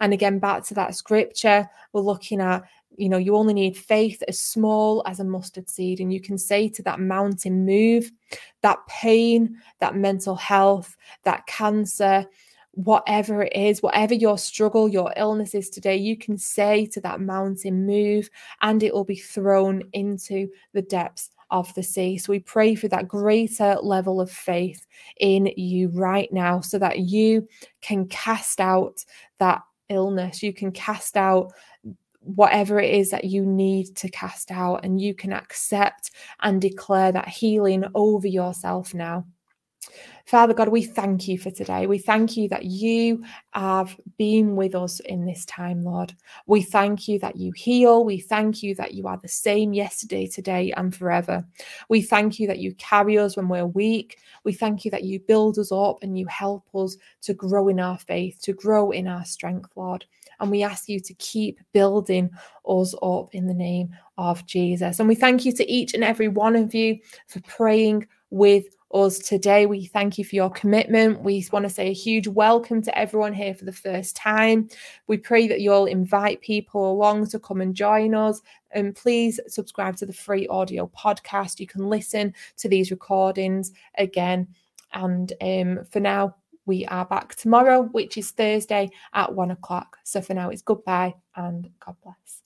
And 0.00 0.12
again, 0.12 0.38
back 0.38 0.64
to 0.66 0.74
that 0.74 0.94
scripture, 0.94 1.68
we're 1.92 2.02
looking 2.02 2.40
at 2.40 2.62
you 2.96 3.08
know, 3.08 3.18
you 3.18 3.36
only 3.36 3.54
need 3.54 3.76
faith 3.76 4.22
as 4.28 4.38
small 4.38 5.02
as 5.06 5.20
a 5.20 5.24
mustard 5.24 5.68
seed. 5.68 6.00
And 6.00 6.12
you 6.12 6.20
can 6.20 6.38
say 6.38 6.68
to 6.70 6.82
that 6.82 7.00
mountain, 7.00 7.64
move, 7.64 8.10
that 8.62 8.78
pain, 8.86 9.56
that 9.80 9.96
mental 9.96 10.36
health, 10.36 10.96
that 11.24 11.46
cancer, 11.46 12.26
whatever 12.72 13.42
it 13.42 13.52
is, 13.54 13.82
whatever 13.82 14.14
your 14.14 14.38
struggle, 14.38 14.88
your 14.88 15.12
illness 15.16 15.54
is 15.54 15.68
today, 15.68 15.96
you 15.96 16.16
can 16.16 16.38
say 16.38 16.86
to 16.86 17.00
that 17.02 17.20
mountain, 17.20 17.86
move, 17.86 18.30
and 18.62 18.82
it 18.82 18.94
will 18.94 19.04
be 19.04 19.16
thrown 19.16 19.82
into 19.92 20.48
the 20.72 20.82
depths 20.82 21.30
of 21.50 21.72
the 21.74 21.82
sea. 21.82 22.16
So 22.16 22.32
we 22.32 22.40
pray 22.40 22.74
for 22.74 22.88
that 22.88 23.08
greater 23.08 23.76
level 23.82 24.20
of 24.20 24.30
faith 24.30 24.86
in 25.20 25.52
you 25.56 25.88
right 25.90 26.32
now 26.32 26.60
so 26.60 26.78
that 26.78 27.00
you 27.00 27.46
can 27.82 28.06
cast 28.08 28.58
out 28.58 29.04
that 29.38 29.60
illness, 29.90 30.42
you 30.42 30.54
can 30.54 30.72
cast 30.72 31.18
out 31.18 31.52
whatever 32.22 32.80
it 32.80 32.94
is 32.94 33.10
that 33.10 33.24
you 33.24 33.44
need 33.44 33.96
to 33.96 34.10
cast 34.10 34.50
out, 34.50 34.84
and 34.84 35.00
you 35.00 35.14
can 35.14 35.32
accept 35.32 36.10
and 36.40 36.60
declare 36.60 37.12
that 37.12 37.28
healing 37.28 37.84
over 37.94 38.26
yourself 38.26 38.94
now. 38.94 39.26
Father 40.24 40.54
God, 40.54 40.68
we 40.68 40.82
thank 40.82 41.26
you 41.26 41.38
for 41.38 41.50
today. 41.50 41.86
We 41.86 41.98
thank 41.98 42.36
you 42.36 42.48
that 42.48 42.64
you 42.64 43.24
have 43.52 43.98
been 44.18 44.56
with 44.56 44.74
us 44.74 45.00
in 45.00 45.26
this 45.26 45.44
time, 45.46 45.82
Lord. 45.82 46.14
We 46.46 46.62
thank 46.62 47.08
you 47.08 47.18
that 47.18 47.36
you 47.36 47.52
heal. 47.52 48.04
We 48.04 48.20
thank 48.20 48.62
you 48.62 48.74
that 48.76 48.94
you 48.94 49.06
are 49.08 49.18
the 49.18 49.28
same 49.28 49.72
yesterday, 49.72 50.26
today, 50.26 50.72
and 50.76 50.94
forever. 50.94 51.44
We 51.88 52.02
thank 52.02 52.38
you 52.38 52.46
that 52.46 52.60
you 52.60 52.74
carry 52.76 53.18
us 53.18 53.36
when 53.36 53.48
we're 53.48 53.66
weak. 53.66 54.18
We 54.44 54.52
thank 54.52 54.84
you 54.84 54.90
that 54.92 55.04
you 55.04 55.20
build 55.20 55.58
us 55.58 55.72
up 55.72 56.02
and 56.02 56.18
you 56.18 56.26
help 56.26 56.66
us 56.74 56.96
to 57.22 57.34
grow 57.34 57.68
in 57.68 57.80
our 57.80 57.98
faith, 57.98 58.40
to 58.42 58.52
grow 58.52 58.90
in 58.90 59.08
our 59.08 59.24
strength, 59.24 59.70
Lord. 59.76 60.04
And 60.40 60.50
we 60.50 60.62
ask 60.62 60.88
you 60.88 61.00
to 61.00 61.14
keep 61.14 61.60
building 61.72 62.30
us 62.66 62.94
up 63.02 63.34
in 63.34 63.46
the 63.46 63.54
name 63.54 63.90
of 64.18 64.46
Jesus. 64.46 64.98
And 64.98 65.08
we 65.08 65.14
thank 65.14 65.44
you 65.44 65.52
to 65.52 65.70
each 65.70 65.94
and 65.94 66.04
every 66.04 66.28
one 66.28 66.56
of 66.56 66.74
you 66.74 66.98
for 67.26 67.40
praying 67.40 68.06
with 68.32 68.64
us 68.94 69.18
today. 69.18 69.66
We 69.66 69.84
thank 69.86 70.18
you 70.18 70.24
for 70.24 70.34
your 70.34 70.50
commitment. 70.50 71.22
We 71.22 71.46
want 71.52 71.64
to 71.64 71.70
say 71.70 71.88
a 71.88 71.94
huge 71.94 72.26
welcome 72.26 72.80
to 72.82 72.98
everyone 72.98 73.34
here 73.34 73.54
for 73.54 73.66
the 73.66 73.72
first 73.72 74.16
time. 74.16 74.68
We 75.06 75.18
pray 75.18 75.46
that 75.48 75.60
you'll 75.60 75.84
invite 75.84 76.40
people 76.40 76.90
along 76.90 77.28
to 77.28 77.38
come 77.38 77.60
and 77.60 77.74
join 77.74 78.14
us. 78.14 78.40
And 78.70 78.96
please 78.96 79.38
subscribe 79.48 79.96
to 79.96 80.06
the 80.06 80.14
free 80.14 80.46
audio 80.48 80.90
podcast. 80.96 81.60
You 81.60 81.66
can 81.66 81.88
listen 81.88 82.34
to 82.56 82.68
these 82.68 82.90
recordings 82.90 83.72
again. 83.98 84.48
And 84.94 85.32
um, 85.42 85.84
for 85.90 86.00
now, 86.00 86.36
we 86.64 86.86
are 86.86 87.04
back 87.04 87.34
tomorrow, 87.34 87.82
which 87.82 88.16
is 88.16 88.30
Thursday 88.30 88.90
at 89.12 89.34
one 89.34 89.50
o'clock. 89.50 89.98
So 90.04 90.22
for 90.22 90.32
now, 90.32 90.48
it's 90.48 90.62
goodbye 90.62 91.14
and 91.36 91.68
God 91.84 91.96
bless. 92.02 92.41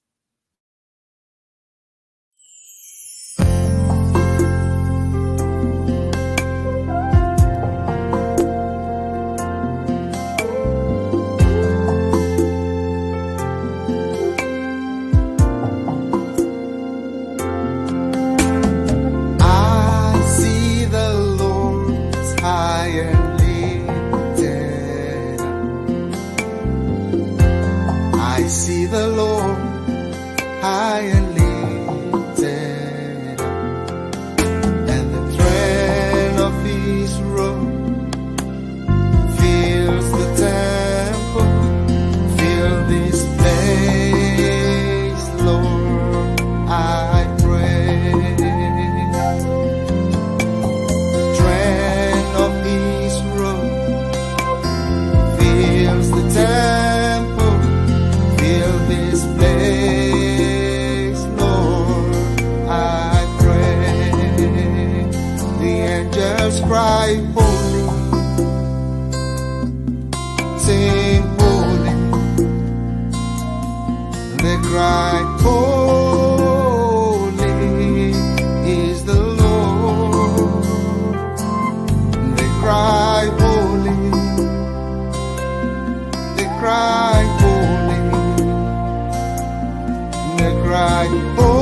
不 91.09 91.56